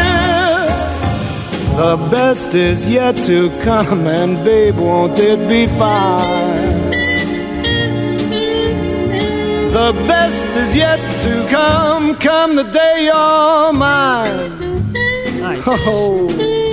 The 1.74 1.96
best 2.08 2.54
is 2.54 2.88
yet 2.88 3.16
to 3.26 3.50
come, 3.64 4.06
and 4.06 4.36
babe, 4.44 4.76
won't 4.76 5.18
it 5.18 5.40
be 5.48 5.66
fine? 5.66 6.92
The 9.72 9.90
best 10.06 10.46
is 10.56 10.76
yet 10.76 11.00
to 11.24 11.32
come, 11.50 12.14
come 12.18 12.54
the 12.54 12.62
day 12.62 13.06
you're 13.06 13.72
mine. 13.72 14.60
Nice. 15.40 15.64
Oh, 15.66 16.71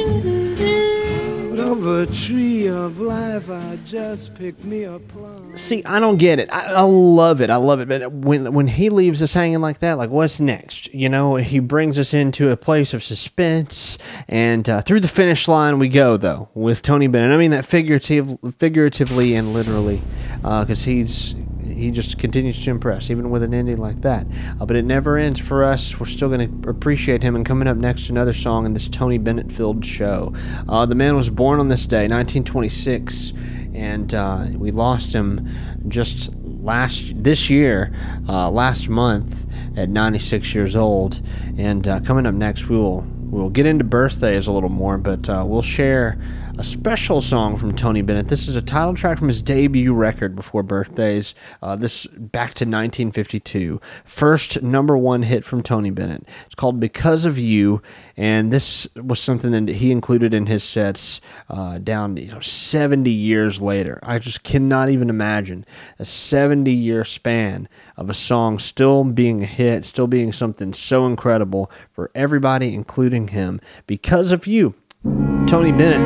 of 1.70 1.86
a 1.86 2.08
tree 2.08 2.68
of 2.68 3.00
life, 3.00 3.50
I 3.50 3.78
just 3.86 4.34
picked 4.34 4.64
me 4.64 4.86
a 4.86 4.98
plum. 4.98 5.56
See, 5.56 5.84
I 5.86 6.00
don't 6.00 6.18
get 6.18 6.40
it. 6.40 6.52
I, 6.52 6.74
I 6.74 6.82
love 6.82 7.42
it. 7.42 7.52
I 7.52 7.58
love 7.58 7.80
it. 7.80 7.88
But 7.88 8.12
when 8.12 8.54
when 8.54 8.68
he 8.68 8.90
leaves 8.90 9.22
us 9.22 9.34
hanging 9.34 9.62
like 9.62 9.80
that, 9.80 9.98
like 10.00 10.10
what's 10.10 10.40
next? 10.40 10.92
You 10.94 11.10
know, 11.10 11.36
he 11.36 11.60
brings 11.60 12.00
us 12.00 12.14
into 12.14 12.50
a 12.50 12.58
place 12.58 12.94
of 12.96 13.04
suspense, 13.04 14.00
and 14.28 14.68
uh, 14.68 14.82
through 14.82 15.02
the 15.02 15.08
finish 15.08 15.48
line 15.48 15.78
we 15.78 15.90
go 15.90 16.18
though 16.18 16.50
with 16.56 16.82
Tony 16.82 17.08
Bennett. 17.08 17.32
I 17.32 17.38
mean 17.38 17.52
that 17.52 17.66
figurative, 17.66 18.38
figuratively 18.58 19.36
and 19.36 19.54
literally, 19.54 20.02
because 20.42 20.84
he's 20.84 21.36
he 21.70 21.92
just 21.92 22.18
continues 22.18 22.64
to 22.64 22.72
impress, 22.72 23.10
even 23.10 23.30
with 23.30 23.44
an 23.44 23.54
ending 23.54 23.78
like 23.78 24.02
that. 24.02 24.26
Uh, 24.60 24.66
but 24.66 24.76
it 24.76 24.86
never 24.86 25.18
ends 25.18 25.40
for 25.40 25.64
us. 25.64 26.00
We're 26.00 26.06
still 26.06 26.30
going 26.30 26.62
to 26.62 26.70
appreciate 26.70 27.24
him. 27.24 27.36
And 27.36 27.46
coming 27.46 27.68
up 27.68 27.78
next, 27.78 28.10
another 28.10 28.34
song 28.34 28.66
in 28.66 28.74
this 28.74 28.88
Tony 28.88 29.18
Bennett 29.18 29.52
filled 29.52 29.86
show. 29.86 30.34
Uh, 30.68 30.86
the 30.86 30.96
man 30.96 31.16
was 31.16 31.30
born 31.30 31.60
on 31.60 31.68
this 31.68 31.86
day, 31.86 32.08
1926, 32.08 33.34
and 33.74 34.14
uh, 34.14 34.48
we 34.56 34.72
lost 34.72 35.14
him 35.14 35.48
just 35.88 36.34
last 36.36 37.14
this 37.16 37.50
year, 37.50 37.94
uh, 38.28 38.50
last 38.50 38.90
month 38.90 39.46
at 39.78 39.90
96 39.90 40.54
years 40.54 40.76
old. 40.76 41.22
And 41.58 41.88
uh, 41.88 42.00
coming 42.02 42.26
up 42.26 42.34
next, 42.34 42.70
we 42.70 42.78
will 42.78 43.06
we'll 43.30 43.50
get 43.50 43.66
into 43.66 43.84
birthdays 43.84 44.48
a 44.48 44.52
little 44.52 44.70
more, 44.70 44.98
but 44.98 45.30
uh, 45.30 45.44
we'll 45.46 45.62
share 45.62 46.20
a 46.60 46.64
special 46.64 47.22
song 47.22 47.56
from 47.56 47.74
Tony 47.74 48.02
Bennett. 48.02 48.28
This 48.28 48.50
is 48.50 48.58
a 48.58 48.62
title 48.62 48.94
track 48.94 49.18
from 49.18 49.30
his 49.30 49.42
debut 49.42 49.94
record 49.94 50.36
before 50.36 50.62
birthdays. 50.62 51.34
Uh, 51.62 51.78
this 51.78 52.06
back 52.08 52.54
to 52.56 52.66
1952. 52.66 53.80
First 54.04 54.62
number 54.62 54.98
one 54.98 55.22
hit 55.22 55.46
from 55.46 55.64
Tony 55.64 55.90
Bennett. 55.90 56.28
It's 56.48 56.56
called 56.56 56.78
Because 56.82 57.24
of 57.24 57.40
You, 57.40 57.82
and 58.18 58.52
this 58.52 58.90
was 58.94 59.22
something 59.22 59.52
that 59.52 59.76
he 59.76 59.90
included 59.90 60.34
in 60.34 60.48
his 60.48 60.62
sets 60.66 61.22
uh, 61.50 61.78
down 61.78 62.18
you 62.18 62.34
know, 62.34 62.42
70 62.42 63.10
years 63.10 63.62
later. 63.62 63.98
I 64.04 64.20
just 64.20 64.44
cannot 64.44 64.90
even 64.90 65.10
imagine 65.10 65.66
a 65.98 66.04
70 66.04 66.74
year 66.74 67.06
span 67.06 67.70
of 67.96 68.10
a 68.10 68.14
song 68.14 68.60
still 68.60 69.06
being 69.06 69.44
a 69.44 69.46
hit, 69.46 69.86
still 69.86 70.08
being 70.08 70.34
something 70.34 70.74
so 70.74 71.06
incredible 71.06 71.72
for 71.94 72.12
everybody, 72.14 72.74
including 72.74 73.30
him. 73.30 73.62
Because 73.88 74.34
of 74.34 74.46
You. 74.46 74.76
Tony 75.04 75.72
Bennett. 75.72 76.02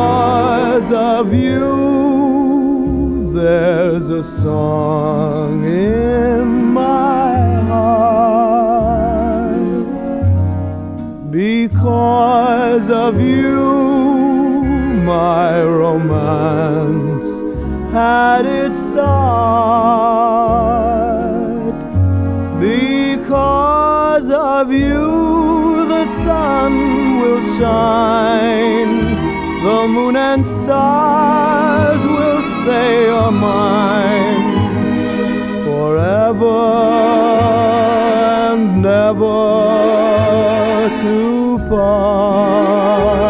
Because 0.00 0.90
of 0.90 1.32
you, 1.32 1.70
there's 3.32 4.08
a 4.08 4.24
song 4.24 5.64
in 5.64 6.72
my 6.72 7.60
heart. 7.68 8.72
Because 11.30 12.90
of 12.90 13.20
you, 13.20 13.60
my 15.04 15.62
romance 15.62 17.09
had 17.92 18.46
its 18.46 18.80
start. 18.82 19.30
Because 22.60 24.30
of 24.30 24.70
you, 24.72 25.86
the 25.88 26.04
sun 26.04 27.20
will 27.20 27.42
shine. 27.58 29.00
The 29.64 29.88
moon 29.88 30.16
and 30.16 30.46
stars 30.46 32.00
will 32.02 32.42
say 32.64 33.06
you're 33.06 33.32
mine 33.32 34.44
forever 35.64 36.60
and 38.52 38.82
never 38.82 39.68
to 41.02 41.58
part. 41.68 43.29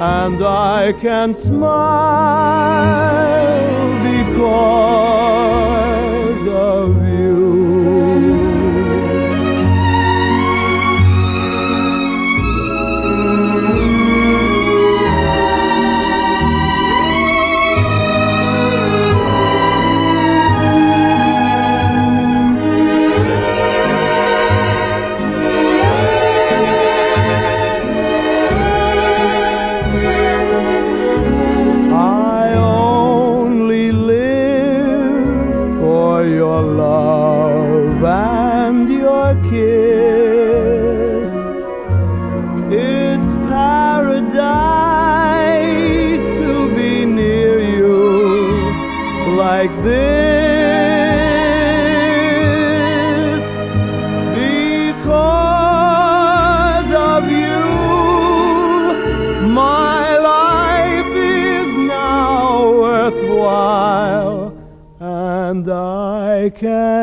And 0.00 0.42
I 0.44 0.92
can 0.92 1.34
smile 1.36 1.64
because 4.02 5.33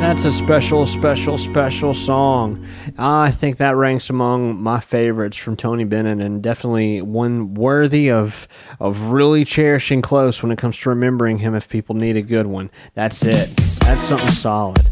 That's 0.01 0.25
a 0.25 0.33
special, 0.33 0.85
special, 0.85 1.37
special 1.37 1.93
song. 1.93 2.66
I 3.09 3.31
think 3.31 3.55
that 3.57 3.77
ranks 3.77 4.09
among 4.09 4.61
my 4.61 4.81
favorites 4.81 5.37
from 5.37 5.55
Tony 5.55 5.85
Bennett, 5.85 6.19
and 6.19 6.43
definitely 6.43 7.01
one 7.01 7.53
worthy 7.53 8.11
of 8.11 8.49
of 8.81 8.99
really 9.11 9.45
cherishing 9.45 10.01
close 10.01 10.43
when 10.43 10.51
it 10.51 10.57
comes 10.57 10.77
to 10.79 10.89
remembering 10.89 11.37
him. 11.37 11.55
If 11.55 11.69
people 11.69 11.95
need 11.95 12.17
a 12.17 12.21
good 12.21 12.47
one, 12.47 12.69
that's 12.95 13.23
it. 13.23 13.55
That's 13.79 14.01
something 14.01 14.31
solid. 14.31 14.91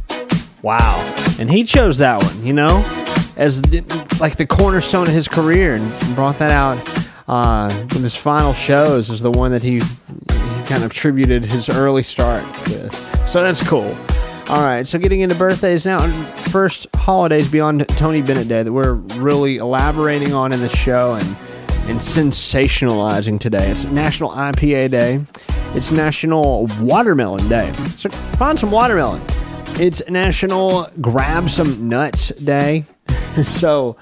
Wow, 0.61 0.97
and 1.39 1.51
he 1.51 1.65
chose 1.65 1.97
that 1.97 2.23
one, 2.23 2.45
you 2.45 2.53
know, 2.53 2.85
as 3.35 3.61
the, 3.63 3.81
like 4.21 4.37
the 4.37 4.45
cornerstone 4.47 5.07
of 5.07 5.13
his 5.13 5.27
career, 5.27 5.75
and 5.75 6.15
brought 6.15 6.39
that 6.39 6.51
out 6.51 6.77
uh, 7.27 7.69
his 7.89 8.15
final 8.15 8.53
shows 8.53 9.09
as 9.11 9.19
the 9.19 9.31
one 9.31 9.51
that 9.51 9.61
he 9.61 9.79
he 9.79 10.63
kind 10.67 10.85
of 10.85 10.91
attributed 10.91 11.43
his 11.45 11.67
early 11.67 12.03
start 12.03 12.45
with. 12.69 12.95
So 13.27 13.43
that's 13.43 13.61
cool. 13.67 13.93
All 14.47 14.61
right, 14.61 14.87
so 14.87 14.99
getting 14.99 15.21
into 15.21 15.33
birthdays 15.33 15.87
now. 15.87 16.05
First 16.49 16.85
holidays 16.93 17.49
beyond 17.49 17.87
Tony 17.97 18.21
Bennett 18.21 18.47
Day 18.47 18.61
that 18.61 18.71
we're 18.71 18.93
really 18.93 19.57
elaborating 19.57 20.33
on 20.33 20.51
in 20.53 20.61
the 20.61 20.69
show 20.69 21.15
and 21.15 21.37
and 21.89 21.99
sensationalizing 21.99 23.39
today. 23.39 23.71
It's 23.71 23.85
National 23.85 24.29
IPA 24.29 24.91
Day. 24.91 25.25
It's 25.73 25.89
National 25.89 26.67
Watermelon 26.79 27.49
Day. 27.49 27.73
So 27.97 28.09
find 28.37 28.59
some 28.59 28.69
watermelon. 28.69 29.19
It's 29.79 30.07
National 30.09 30.91
Grab 31.01 31.49
Some 31.49 31.89
Nuts 31.89 32.27
Day. 32.29 32.85
so 33.43 33.97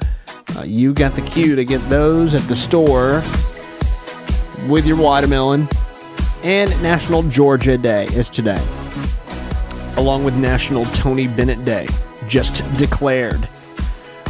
uh, 0.58 0.64
you 0.64 0.94
got 0.94 1.16
the 1.16 1.22
cue 1.22 1.56
to 1.56 1.64
get 1.64 1.89
those 1.89 2.36
at 2.36 2.41
the 2.50 2.56
store 2.56 3.24
with 4.68 4.86
your 4.86 4.98
watermelon. 4.98 5.70
And 6.44 6.70
National 6.84 7.24
Georgia 7.24 7.78
Day 7.78 8.08
is 8.08 8.30
today 8.30 8.62
along 9.98 10.24
with 10.24 10.36
National 10.36 10.86
Tony 10.86 11.28
Bennett 11.28 11.64
Day, 11.66 11.88
just 12.28 12.64
declared. 12.78 13.48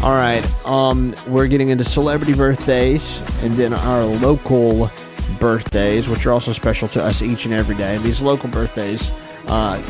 All 0.02 0.12
right, 0.12 0.46
um, 0.66 1.16
we're 1.28 1.48
getting 1.48 1.70
into 1.70 1.84
celebrity 1.84 2.34
birthdays 2.34 3.18
and 3.42 3.54
then 3.54 3.74
our 3.74 4.04
local 4.04 4.92
birthdays, 5.40 6.10
which 6.10 6.26
are 6.26 6.34
also 6.34 6.52
special 6.52 6.88
to 6.90 7.04
us 7.04 7.22
each 7.22 7.46
and 7.46 7.54
every 7.54 7.76
day. 7.76 7.98
These 8.00 8.22
local 8.22 8.50
birthdays 8.50 9.10
uh, 9.48 9.82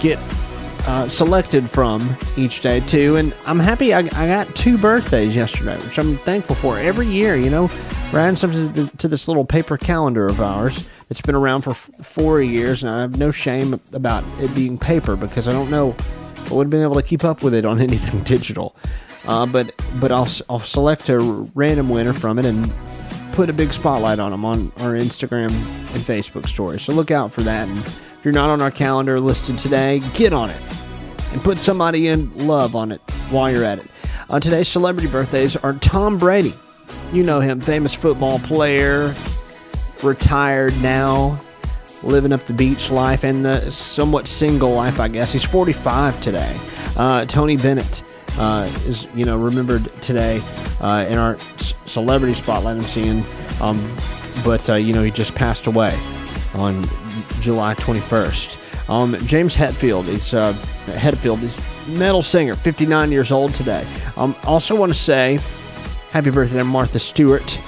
get 0.00 0.18
uh, 0.86 1.08
selected 1.08 1.68
from 1.68 2.16
each 2.36 2.60
day 2.60 2.80
too, 2.80 3.16
and 3.16 3.34
I'm 3.46 3.58
happy 3.58 3.94
I, 3.94 4.00
I 4.00 4.26
got 4.26 4.54
two 4.54 4.78
birthdays 4.78 5.34
yesterday, 5.36 5.76
which 5.84 5.98
I'm 5.98 6.16
thankful 6.18 6.56
for. 6.56 6.78
Every 6.78 7.06
year, 7.06 7.36
you 7.36 7.50
know, 7.50 7.68
we're 8.14 8.36
something 8.36 8.88
to, 8.98 9.08
this 9.08 9.26
little 9.26 9.44
paper 9.44 9.76
calendar 9.76 10.28
of 10.28 10.40
ours 10.40 10.88
that's 11.08 11.20
been 11.20 11.34
around 11.34 11.62
for 11.62 11.74
four 11.74 12.40
years, 12.40 12.84
and 12.84 12.92
I 12.92 13.00
have 13.00 13.18
no 13.18 13.32
shame 13.32 13.80
about 13.92 14.24
it 14.40 14.54
being 14.54 14.78
paper 14.78 15.16
because 15.16 15.48
I 15.48 15.52
don't 15.52 15.68
know 15.68 15.96
I 16.50 16.54
would 16.54 16.66
have 16.66 16.70
been 16.70 16.82
able 16.82 16.94
to 16.94 17.02
keep 17.02 17.24
up 17.24 17.42
with 17.42 17.54
it 17.54 17.64
on 17.64 17.80
anything 17.80 18.22
digital. 18.22 18.76
Uh, 19.26 19.46
but 19.46 19.74
but 20.00 20.12
I'll 20.12 20.28
I'll 20.48 20.60
select 20.60 21.08
a 21.08 21.18
random 21.54 21.88
winner 21.88 22.12
from 22.12 22.38
it 22.38 22.44
and 22.44 22.72
put 23.32 23.50
a 23.50 23.52
big 23.52 23.72
spotlight 23.72 24.20
on 24.20 24.30
them 24.30 24.44
on 24.44 24.70
our 24.76 24.92
Instagram 24.92 25.50
and 25.50 26.02
Facebook 26.02 26.46
stories. 26.46 26.82
So 26.82 26.92
look 26.92 27.10
out 27.10 27.32
for 27.32 27.42
that. 27.42 27.66
And 27.68 27.78
if 27.78 28.20
you're 28.22 28.34
not 28.34 28.50
on 28.50 28.60
our 28.60 28.70
calendar 28.70 29.18
listed 29.18 29.58
today, 29.58 30.00
get 30.12 30.32
on 30.32 30.50
it 30.50 30.62
and 31.32 31.42
put 31.42 31.58
somebody 31.58 32.06
in 32.06 32.46
love 32.46 32.76
on 32.76 32.92
it 32.92 33.00
while 33.30 33.50
you're 33.50 33.64
at 33.64 33.80
it. 33.80 33.86
Uh, 34.30 34.38
today's 34.38 34.68
celebrity 34.68 35.08
birthdays 35.08 35.56
are 35.56 35.72
Tom 35.74 36.16
Brady. 36.16 36.54
You 37.14 37.22
know 37.22 37.38
him, 37.38 37.60
famous 37.60 37.94
football 37.94 38.40
player, 38.40 39.14
retired 40.02 40.76
now, 40.82 41.38
living 42.02 42.32
up 42.32 42.44
the 42.44 42.52
beach 42.52 42.90
life 42.90 43.22
and 43.22 43.44
the 43.44 43.70
somewhat 43.70 44.26
single 44.26 44.72
life, 44.72 44.98
I 44.98 45.06
guess. 45.06 45.32
He's 45.32 45.44
45 45.44 46.20
today. 46.20 46.58
Uh, 46.96 47.24
Tony 47.26 47.56
Bennett 47.56 48.02
uh, 48.36 48.68
is, 48.86 49.06
you 49.14 49.24
know, 49.24 49.38
remembered 49.38 49.84
today 50.02 50.42
uh, 50.80 51.06
in 51.08 51.16
our 51.16 51.38
celebrity 51.86 52.34
spotlight 52.34 52.78
I'm 52.78 52.82
seeing. 52.82 53.24
Um, 53.60 53.96
but, 54.44 54.68
uh, 54.68 54.74
you 54.74 54.92
know, 54.92 55.04
he 55.04 55.12
just 55.12 55.36
passed 55.36 55.68
away 55.68 55.96
on 56.54 56.82
July 57.40 57.76
21st. 57.76 58.90
Um, 58.90 59.16
James 59.24 59.54
Hetfield 59.54 60.08
is 60.08 60.34
uh, 60.34 60.52
Hetfield 60.86 61.44
is 61.44 61.60
metal 61.86 62.22
singer, 62.22 62.56
59 62.56 63.12
years 63.12 63.30
old 63.30 63.54
today. 63.54 63.86
Um, 64.16 64.34
also 64.42 64.74
want 64.74 64.92
to 64.92 64.98
say 64.98 65.38
happy 66.14 66.30
birthday 66.30 66.58
to 66.58 66.64
Martha 66.64 67.00
Stewart. 67.00 67.58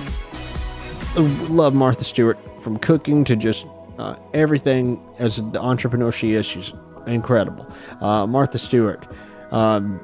Love 1.17 1.75
Martha 1.75 2.05
Stewart 2.05 2.39
from 2.63 2.79
cooking 2.79 3.25
to 3.25 3.35
just 3.35 3.67
uh, 3.99 4.15
everything 4.35 5.03
as 5.19 5.39
the 5.51 5.61
entrepreneur 5.61 6.13
she 6.13 6.35
is. 6.35 6.47
She's 6.47 6.73
incredible. 7.09 7.67
Uh, 8.01 8.25
Martha 8.25 8.59
Stewart, 8.59 9.05
um, 9.51 10.01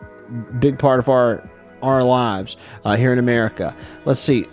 big 0.59 0.76
part 0.76 0.99
of 0.99 1.09
our 1.09 1.49
our 1.82 2.03
lives 2.03 2.57
uh, 2.84 2.97
here 2.97 3.12
in 3.12 3.20
America. 3.20 3.76
Let's 4.07 4.18
see. 4.18 4.49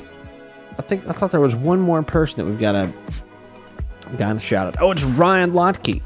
I 0.78 0.84
think 0.84 1.08
I 1.08 1.12
thought 1.12 1.32
there 1.32 1.42
was 1.42 1.56
one 1.56 1.80
more 1.80 2.04
person 2.04 2.38
that 2.38 2.46
we've 2.46 2.60
got 2.60 2.74
to 2.74 2.94
got 4.18 4.34
to 4.34 4.40
shout 4.40 4.68
out. 4.68 4.76
Oh, 4.80 4.92
it's 4.92 5.04
Ryan 5.04 5.52
Lochte, 5.54 6.00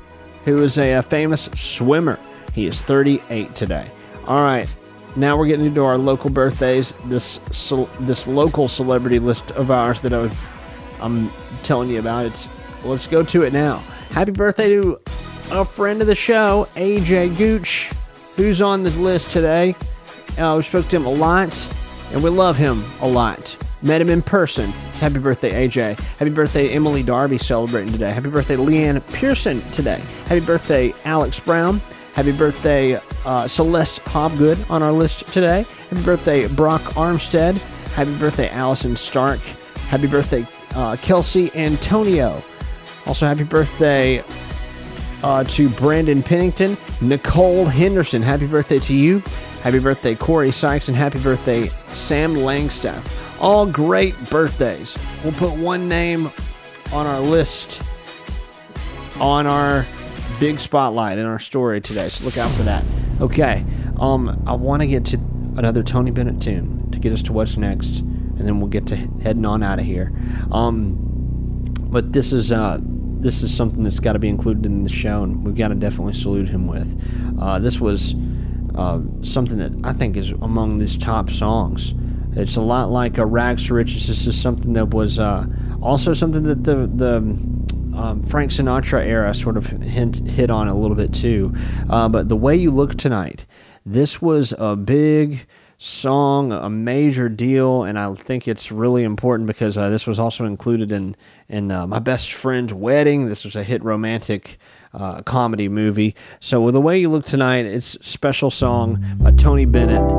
who 0.46 0.64
is 0.64 0.78
a, 0.78 0.94
a 0.94 1.02
famous 1.02 1.50
swimmer. 1.54 2.18
He 2.54 2.66
is 2.66 2.82
38 2.82 3.54
today. 3.56 3.92
All 4.26 4.42
right, 4.42 4.74
now 5.16 5.38
we're 5.38 5.47
getting 5.47 5.66
into 5.66 5.84
our 5.84 5.97
local 5.97 6.30
birthdays. 6.30 6.93
This 7.05 7.39
this 7.99 8.28
local 8.28 8.68
celebrity 8.68 9.20
list 9.20 9.51
of 9.51 9.72
ours 9.72 10.01
that 10.01 10.14
I 10.14 10.30
I'm 10.99 11.32
telling 11.64 11.89
you 11.89 11.99
about. 11.99 12.26
It's 12.26 12.47
let's 12.84 13.07
go 13.07 13.24
to 13.24 13.43
it 13.43 13.53
now. 13.53 13.78
Happy 14.09 14.32
birthday 14.32 14.70
to 14.70 14.99
a 15.51 15.66
friend 15.66 16.01
of 16.01 16.07
the 16.07 16.16
show, 16.16 16.68
AJ 16.76 17.38
Gooch, 17.38 17.91
who's 18.36 18.61
on 18.61 18.84
this 18.84 18.97
list 18.97 19.32
today. 19.32 19.76
Uh, 20.38 20.55
we 20.57 20.64
spoke 20.64 20.88
to 20.88 20.95
him 20.95 21.05
a 21.05 21.11
lot, 21.11 21.68
and 22.11 22.24
we 22.24 22.30
love 22.30 22.57
him 22.57 22.84
a 23.01 23.07
lot. 23.07 23.57
Met 23.82 23.99
him 24.01 24.09
in 24.09 24.22
person. 24.22 24.72
Happy 24.99 25.20
birthday, 25.20 25.68
AJ. 25.68 25.99
Happy 26.18 26.32
birthday, 26.32 26.70
Emily 26.70 27.03
Darby, 27.03 27.38
celebrating 27.38 27.91
today. 27.91 28.11
Happy 28.14 28.30
birthday, 28.30 28.55
Leanne 28.55 29.05
Pearson, 29.11 29.59
today. 29.72 30.01
Happy 30.28 30.39
birthday, 30.39 30.93
Alex 31.03 31.39
Brown. 31.39 31.82
Happy 32.14 32.32
birthday, 32.32 33.01
uh, 33.26 33.47
Celeste 33.47 34.03
Hobgood 34.05 34.70
on 34.70 34.84
our 34.84 34.91
list 34.91 35.26
today. 35.34 35.66
Happy 35.89 36.03
birthday, 36.03 36.47
Brock 36.47 36.82
Armstead. 36.93 37.57
Happy 37.95 38.16
birthday, 38.18 38.49
Allison 38.49 38.95
Stark. 38.95 39.39
Happy 39.89 40.07
birthday, 40.07 40.45
uh, 40.76 40.95
Kelsey 41.01 41.51
Antonio. 41.55 42.41
Also, 43.05 43.26
happy 43.26 43.43
birthday 43.43 44.24
uh, 45.24 45.43
to 45.45 45.70
Brandon 45.70 46.22
Pennington, 46.22 46.78
Nicole 47.01 47.66
Henderson. 47.66 48.22
Happy 48.22 48.45
birthday 48.45 48.80
to 48.80 48.93
you. 48.93 49.20
Happy 49.61 49.80
birthday, 49.80 50.14
Corey 50.14 50.51
Sykes, 50.51 50.89
and 50.89 50.97
happy 50.97 51.20
birthday, 51.20 51.68
Sam 51.93 52.36
Langstaff. 52.36 53.01
All 53.39 53.66
great 53.66 54.14
birthdays. 54.30 54.97
We'll 55.24 55.34
put 55.34 55.57
one 55.57 55.88
name 55.88 56.30
on 56.91 57.07
our 57.07 57.20
list 57.20 57.82
on 59.20 59.47
our 59.47 59.86
big 60.40 60.60
spotlight 60.60 61.18
in 61.18 61.26
our 61.26 61.40
story 61.40 61.82
today, 61.82 62.08
so 62.08 62.26
look 62.26 62.38
out 62.38 62.52
for 62.52 62.64
that. 62.64 62.84
Okay, 63.22 63.66
um, 64.00 64.44
I 64.48 64.54
want 64.54 64.82
to 64.82 64.88
get 64.88 65.06
to 65.06 65.18
another 65.58 65.84
Tony 65.84 66.12
Bennett 66.12 66.42
tune 66.42 66.90
to 66.92 67.00
get 67.00 67.14
us 67.14 67.22
to 67.24 67.34
what's 67.34 67.58
next, 67.58 68.00
and 68.00 68.42
then 68.42 68.60
we'll 68.60 68.70
get 68.70 68.88
to 68.88 68.96
heading 68.96 69.46
on 69.46 69.64
out 69.64 69.80
of 69.80 69.86
here. 69.86 70.12
Um, 70.52 70.98
but 71.80 72.14
this 72.14 72.34
is 72.34 72.52
uh, 72.52 72.80
this 72.82 73.44
is 73.44 73.56
something 73.56 73.84
that's 73.84 74.00
got 74.00 74.14
to 74.14 74.20
be 74.20 74.30
included 74.30 74.66
in 74.66 74.84
the 74.84 74.90
show, 74.90 75.24
and 75.24 75.46
we've 75.46 75.56
got 75.56 75.70
to 75.70 75.76
definitely 75.76 76.14
salute 76.14 76.50
him 76.50 76.68
with. 76.68 77.02
Uh, 77.40 77.60
this 77.60 77.80
was 77.80 78.16
uh, 78.76 79.00
something 79.22 79.58
that 79.60 79.72
I 79.84 79.94
think 79.94 80.18
is 80.18 80.32
among 80.32 80.80
these 80.80 80.98
top 80.98 81.30
songs. 81.30 81.94
It's 82.36 82.56
a 82.56 82.62
lot 82.62 82.90
like 82.90 83.20
a 83.20 83.26
Rags 83.26 83.68
to 83.68 83.76
Riches. 83.76 84.08
This 84.08 84.26
is 84.26 84.40
something 84.40 84.74
that 84.74 84.90
was 84.90 85.20
uh, 85.20 85.46
also 85.82 86.14
something 86.14 86.44
that 86.44 86.64
the 86.64 86.88
the 86.88 87.22
um, 87.96 88.24
Frank 88.24 88.52
Sinatra 88.52 89.06
era 89.06 89.34
sort 89.34 89.58
of 89.58 89.68
hint, 89.68 90.28
hit 90.30 90.50
on 90.50 90.68
a 90.68 90.76
little 90.76 90.96
bit 90.96 91.14
too. 91.14 91.54
Uh, 91.89 92.10
but 92.10 92.30
the 92.30 92.36
way 92.36 92.56
you 92.56 92.72
look 92.72 92.96
tonight, 92.96 93.46
This 93.86 94.22
was 94.22 94.54
a 94.58 94.78
big 94.78 95.46
song, 95.78 96.54
a 96.54 96.70
major 96.70 97.28
deal, 97.28 97.84
and 97.84 98.00
I 98.00 98.14
think 98.14 98.48
it's 98.48 98.72
really 98.72 99.04
important 99.04 99.48
because 99.48 99.78
uh, 99.78 99.89
this 99.89 100.08
was 100.08 100.20
also 100.20 100.46
included 100.46 100.91
in 100.91 101.16
in 101.50 101.70
uh, 101.70 101.86
my 101.86 102.00
best 102.00 102.32
friend's 102.32 102.74
wedding. 102.74 103.28
This 103.28 103.44
was 103.44 103.58
a 103.58 103.64
hit 103.64 103.84
romantic 103.84 104.58
uh, 104.94 105.22
comedy 105.24 105.68
movie. 105.68 106.16
So, 106.39 106.62
with 106.62 106.76
the 106.76 106.82
way 106.82 106.98
you 107.00 107.10
look 107.10 107.26
tonight, 107.26 107.66
it's 107.66 107.96
a 107.96 108.04
special 108.04 108.50
song 108.50 109.04
by 109.20 109.32
Tony 109.32 109.66
Bennett 109.66 110.10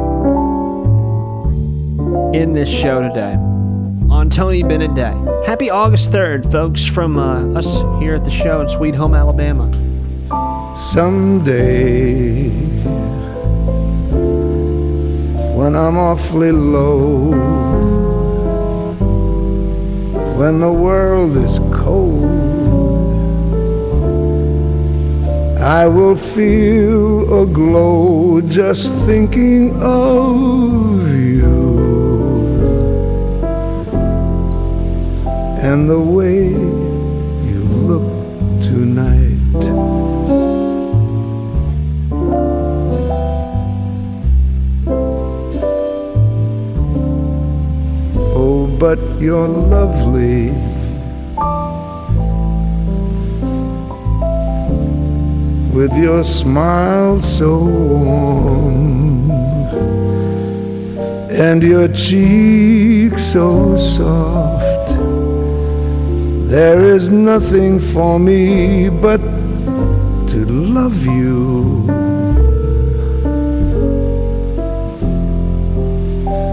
in 2.34 2.52
this 2.52 2.68
show 2.68 3.00
today 3.00 3.53
on 4.14 4.30
Tony 4.30 4.62
Bennett 4.62 4.94
Day. 4.94 5.12
Happy 5.44 5.70
August 5.70 6.12
3rd, 6.12 6.50
folks, 6.52 6.86
from 6.86 7.18
uh, 7.18 7.58
us 7.58 7.66
here 8.00 8.14
at 8.14 8.24
the 8.24 8.30
show 8.30 8.60
in 8.60 8.68
Sweet 8.68 8.94
Home, 8.94 9.12
Alabama. 9.12 9.66
Someday, 10.76 12.48
when 15.56 15.74
I'm 15.74 15.98
awfully 15.98 16.52
low, 16.52 17.32
when 20.38 20.60
the 20.60 20.72
world 20.72 21.36
is 21.36 21.58
cold, 21.82 22.24
I 25.60 25.88
will 25.88 26.16
feel 26.16 27.42
a 27.42 27.46
glow 27.46 28.40
just 28.42 28.94
thinking 29.06 29.74
of 29.82 31.10
you 31.10 31.63
and 35.64 35.88
the 35.88 35.98
way 35.98 36.48
you 37.48 37.60
look 37.88 38.06
tonight. 38.60 39.62
Oh, 48.36 48.66
but 48.78 48.98
you're 49.18 49.48
lovely. 49.48 50.50
With 55.74 55.96
your 55.96 56.22
smile 56.24 57.22
so 57.22 57.58
warm 57.64 59.30
and 61.30 61.62
your 61.62 61.88
cheek 61.88 63.16
so 63.18 63.76
soft, 63.76 64.63
there 66.54 66.84
is 66.84 67.10
nothing 67.10 67.80
for 67.80 68.16
me 68.16 68.88
but 68.88 69.20
to 70.28 70.44
love 70.46 71.04
you. 71.04 71.84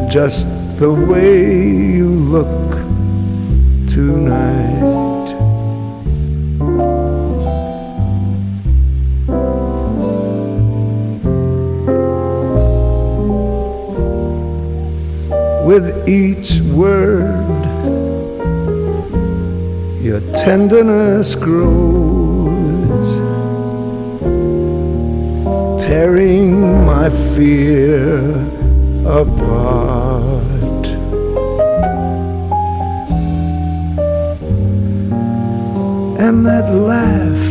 Just 0.09 0.47
the 0.79 0.91
way 0.91 1.67
you 1.99 2.09
look 2.09 2.71
tonight. 3.87 4.81
With 15.63 16.09
each 16.09 16.59
word, 16.73 17.40
your 20.11 20.33
tenderness 20.33 21.35
grows, 21.35 23.09
tearing 25.81 26.85
my 26.85 27.09
fear 27.33 28.17
apart. 29.05 30.85
And 36.19 36.45
that 36.45 36.67
laugh 36.75 37.45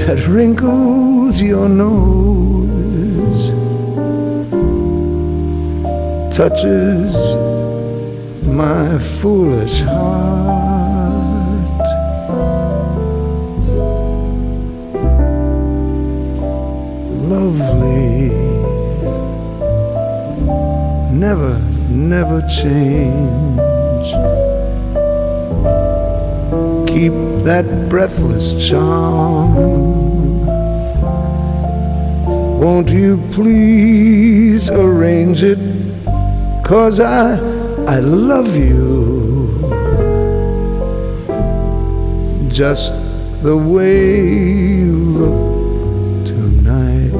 that 0.00 0.26
wrinkles 0.28 1.40
your 1.40 1.70
nose 1.70 3.48
touches 6.36 7.45
my 8.56 8.98
foolish 8.98 9.82
heart. 9.82 10.56
Lovely, 17.28 18.30
never, 21.12 21.58
never 21.90 22.40
change. 22.48 24.08
Keep 26.88 27.12
that 27.44 27.66
breathless 27.90 28.54
charm. 28.66 29.54
Won't 32.58 32.88
you 32.88 33.22
please 33.32 34.70
arrange 34.70 35.42
it? 35.42 35.58
Cause 36.64 37.00
I, 37.00 37.45
I 37.88 38.00
love 38.00 38.56
you 38.56 39.46
just 42.50 42.92
the 43.44 43.56
way 43.56 44.26
you 44.78 44.96
look 45.20 46.26
tonight. 46.26 47.12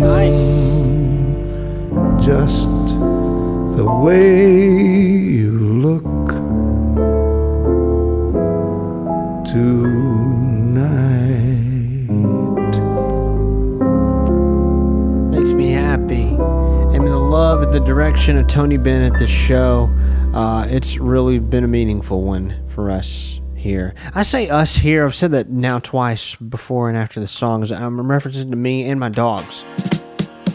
Nice. 0.00 0.64
Just 2.24 2.68
the 3.76 3.84
way 4.02 4.87
the 17.78 17.86
direction 17.86 18.36
of 18.36 18.48
Tony 18.48 18.76
Bennett, 18.76 19.20
this 19.20 19.30
show, 19.30 19.88
uh, 20.34 20.66
it's 20.68 20.98
really 20.98 21.38
been 21.38 21.62
a 21.62 21.68
meaningful 21.68 22.22
one 22.22 22.52
for 22.66 22.90
us 22.90 23.40
here. 23.54 23.94
I 24.16 24.24
say 24.24 24.48
us 24.48 24.74
here, 24.74 25.04
I've 25.04 25.14
said 25.14 25.30
that 25.30 25.48
now 25.48 25.78
twice 25.78 26.34
before 26.34 26.88
and 26.88 26.98
after 26.98 27.20
the 27.20 27.28
songs. 27.28 27.70
I'm 27.70 27.96
referencing 27.98 28.50
to 28.50 28.56
me 28.56 28.88
and 28.88 28.98
my 28.98 29.08
dogs. 29.08 29.64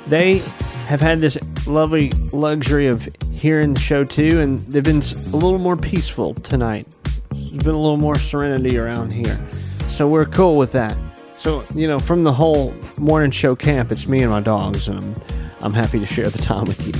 They 0.07 0.39
have 0.87 0.99
had 0.99 1.21
this 1.21 1.37
lovely 1.65 2.09
luxury 2.33 2.87
of 2.87 3.07
hearing 3.31 3.73
the 3.73 3.79
show 3.79 4.03
too, 4.03 4.41
and 4.41 4.59
they've 4.59 4.83
been 4.83 5.01
a 5.01 5.37
little 5.37 5.59
more 5.59 5.77
peaceful 5.77 6.33
tonight. 6.33 6.85
There's 7.31 7.63
been 7.63 7.75
a 7.75 7.81
little 7.81 7.95
more 7.95 8.19
serenity 8.19 8.77
around 8.77 9.13
here. 9.13 9.39
So 9.87 10.07
we're 10.07 10.25
cool 10.25 10.57
with 10.57 10.73
that. 10.73 10.97
So, 11.37 11.63
you 11.73 11.87
know, 11.87 11.99
from 11.99 12.23
the 12.23 12.33
whole 12.33 12.73
morning 12.97 13.31
show 13.31 13.55
camp, 13.55 13.93
it's 13.93 14.07
me 14.07 14.23
and 14.23 14.31
my 14.31 14.41
dogs, 14.41 14.89
and 14.89 15.15
I'm, 15.63 15.73
happy 15.73 15.99
to 15.99 16.05
share 16.05 16.29
the 16.29 16.41
time 16.41 16.65
with 16.65 16.85
you. 16.85 16.93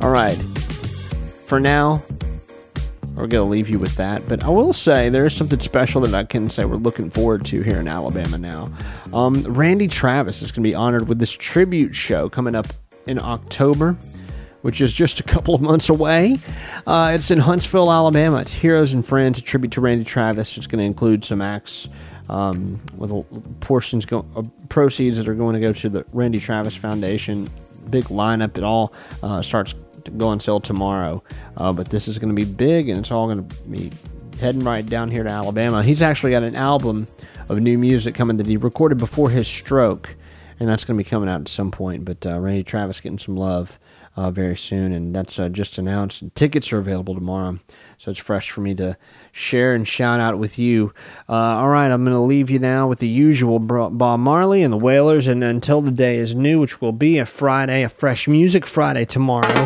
All 0.00 0.10
right. 0.10 0.36
For 1.46 1.60
now, 1.60 2.02
we're 3.16 3.26
going 3.26 3.46
to 3.46 3.50
leave 3.50 3.68
you 3.68 3.78
with 3.78 3.96
that. 3.96 4.26
But 4.26 4.44
I 4.44 4.48
will 4.48 4.72
say 4.72 5.08
there 5.08 5.26
is 5.26 5.34
something 5.34 5.60
special 5.60 6.00
that 6.02 6.14
I 6.14 6.24
can 6.24 6.50
say 6.50 6.64
we're 6.64 6.76
looking 6.76 7.10
forward 7.10 7.46
to 7.46 7.62
here 7.62 7.80
in 7.80 7.88
Alabama 7.88 8.36
now. 8.36 8.70
Um, 9.12 9.42
Randy 9.44 9.88
Travis 9.88 10.42
is 10.42 10.50
going 10.52 10.62
to 10.62 10.68
be 10.68 10.74
honored 10.74 11.08
with 11.08 11.18
this 11.18 11.32
tribute 11.32 11.94
show 11.94 12.28
coming 12.28 12.54
up 12.54 12.66
in 13.06 13.18
October, 13.18 13.96
which 14.62 14.80
is 14.80 14.92
just 14.92 15.20
a 15.20 15.22
couple 15.22 15.54
of 15.54 15.60
months 15.60 15.88
away. 15.88 16.38
Uh, 16.86 17.12
it's 17.14 17.30
in 17.30 17.38
Huntsville, 17.38 17.90
Alabama. 17.90 18.38
It's 18.38 18.52
Heroes 18.52 18.92
and 18.92 19.06
Friends, 19.06 19.38
a 19.38 19.42
tribute 19.42 19.72
to 19.72 19.80
Randy 19.80 20.04
Travis. 20.04 20.56
It's 20.58 20.66
going 20.66 20.80
to 20.80 20.84
include 20.84 21.24
some 21.24 21.40
acts 21.40 21.88
um, 22.28 22.80
with 22.96 23.12
portions 23.60 24.04
go, 24.04 24.26
uh, 24.36 24.42
proceeds 24.68 25.16
that 25.16 25.28
are 25.28 25.34
going 25.34 25.54
to 25.54 25.60
go 25.60 25.72
to 25.72 25.88
the 25.88 26.04
Randy 26.12 26.40
Travis 26.40 26.76
Foundation. 26.76 27.48
Big 27.90 28.04
lineup. 28.04 28.56
It 28.58 28.64
all 28.64 28.92
uh, 29.22 29.42
starts 29.42 29.74
to 30.04 30.10
go 30.12 30.28
on 30.28 30.40
sale 30.40 30.60
tomorrow, 30.60 31.22
uh, 31.56 31.72
but 31.72 31.88
this 31.88 32.08
is 32.08 32.18
going 32.18 32.28
to 32.28 32.34
be 32.34 32.44
big, 32.44 32.88
and 32.88 32.98
it's 32.98 33.10
all 33.10 33.26
going 33.26 33.48
to 33.48 33.56
be 33.68 33.92
heading 34.40 34.62
right 34.62 34.86
down 34.86 35.10
here 35.10 35.22
to 35.22 35.30
Alabama. 35.30 35.82
He's 35.82 36.02
actually 36.02 36.32
got 36.32 36.42
an 36.42 36.56
album 36.56 37.06
of 37.48 37.60
new 37.60 37.78
music 37.78 38.14
coming 38.14 38.36
that 38.36 38.46
he 38.46 38.56
recorded 38.56 38.98
before 38.98 39.30
his 39.30 39.46
stroke, 39.46 40.14
and 40.60 40.68
that's 40.68 40.84
going 40.84 40.96
to 40.96 41.02
be 41.02 41.08
coming 41.08 41.28
out 41.28 41.40
at 41.40 41.48
some 41.48 41.70
point. 41.70 42.04
But 42.04 42.26
uh, 42.26 42.38
Randy 42.38 42.62
Travis 42.62 43.00
getting 43.00 43.18
some 43.18 43.36
love 43.36 43.78
uh, 44.16 44.30
very 44.30 44.56
soon, 44.56 44.92
and 44.92 45.14
that's 45.14 45.38
uh, 45.38 45.48
just 45.48 45.78
announced. 45.78 46.22
Tickets 46.34 46.72
are 46.72 46.78
available 46.78 47.14
tomorrow, 47.14 47.58
so 47.98 48.10
it's 48.10 48.20
fresh 48.20 48.50
for 48.50 48.62
me 48.62 48.74
to 48.74 48.96
share 49.30 49.74
and 49.74 49.86
shout 49.86 50.20
out 50.20 50.38
with 50.38 50.58
you. 50.58 50.92
Uh, 51.28 51.34
all 51.34 51.68
right, 51.68 51.90
I'm 51.90 52.04
going 52.04 52.16
to 52.16 52.20
leave 52.20 52.50
you 52.50 52.58
now 52.58 52.88
with 52.88 52.98
the 52.98 53.08
usual 53.08 53.58
Bob 53.58 54.20
Marley 54.20 54.62
and 54.62 54.72
the 54.72 54.78
Wailers, 54.78 55.26
and 55.26 55.44
until 55.44 55.80
the 55.80 55.90
day 55.90 56.16
is 56.16 56.34
new, 56.34 56.60
which 56.60 56.80
will 56.80 56.92
be 56.92 57.18
a 57.18 57.26
Friday, 57.26 57.82
a 57.82 57.88
fresh 57.88 58.26
music 58.26 58.64
Friday 58.66 59.04
tomorrow. 59.04 59.64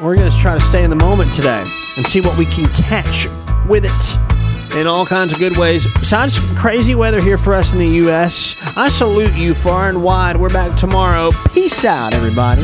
We're 0.00 0.16
going 0.16 0.30
to 0.30 0.36
try 0.38 0.58
to 0.58 0.64
stay 0.64 0.82
in 0.82 0.90
the 0.90 0.96
moment 0.96 1.32
today. 1.32 1.64
and 1.96 2.06
see 2.06 2.20
what 2.20 2.36
we 2.36 2.46
can 2.46 2.66
catch 2.66 3.26
with 3.68 3.84
it 3.84 4.76
in 4.76 4.86
all 4.86 5.06
kinds 5.06 5.32
of 5.32 5.38
good 5.38 5.56
ways. 5.56 5.86
Besides 5.98 6.38
crazy 6.56 6.94
weather 6.94 7.20
here 7.20 7.38
for 7.38 7.54
us 7.54 7.72
in 7.72 7.78
the 7.78 7.88
U.S., 7.88 8.56
I 8.76 8.88
salute 8.88 9.34
you 9.34 9.54
far 9.54 9.88
and 9.88 10.02
wide. 10.02 10.36
We're 10.36 10.48
back 10.48 10.76
tomorrow. 10.76 11.30
Peace 11.52 11.84
out, 11.84 12.14
everybody 12.14 12.62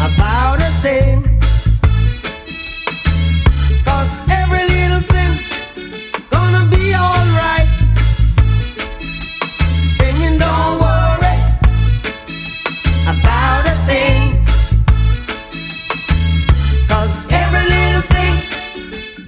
about 0.00 0.60
a 0.60 0.70
thing. 0.82 1.22
Every 4.28 4.64
little 4.68 5.00
thing 5.00 5.38
gonna 6.30 6.64
be 6.70 6.94
alright. 6.94 7.68
Singing, 9.96 10.38
don't 10.38 10.80
worry 10.80 11.36
about 13.12 13.66
a 13.66 13.76
every 17.30 17.64
little 17.74 18.02
thing 18.14 18.34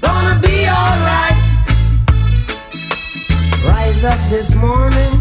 gonna 0.01 0.41
be 0.41 0.69
alright. 0.69 1.39
Rise 3.65 4.05
up 4.05 4.21
this 4.31 4.55
morning. 4.55 5.18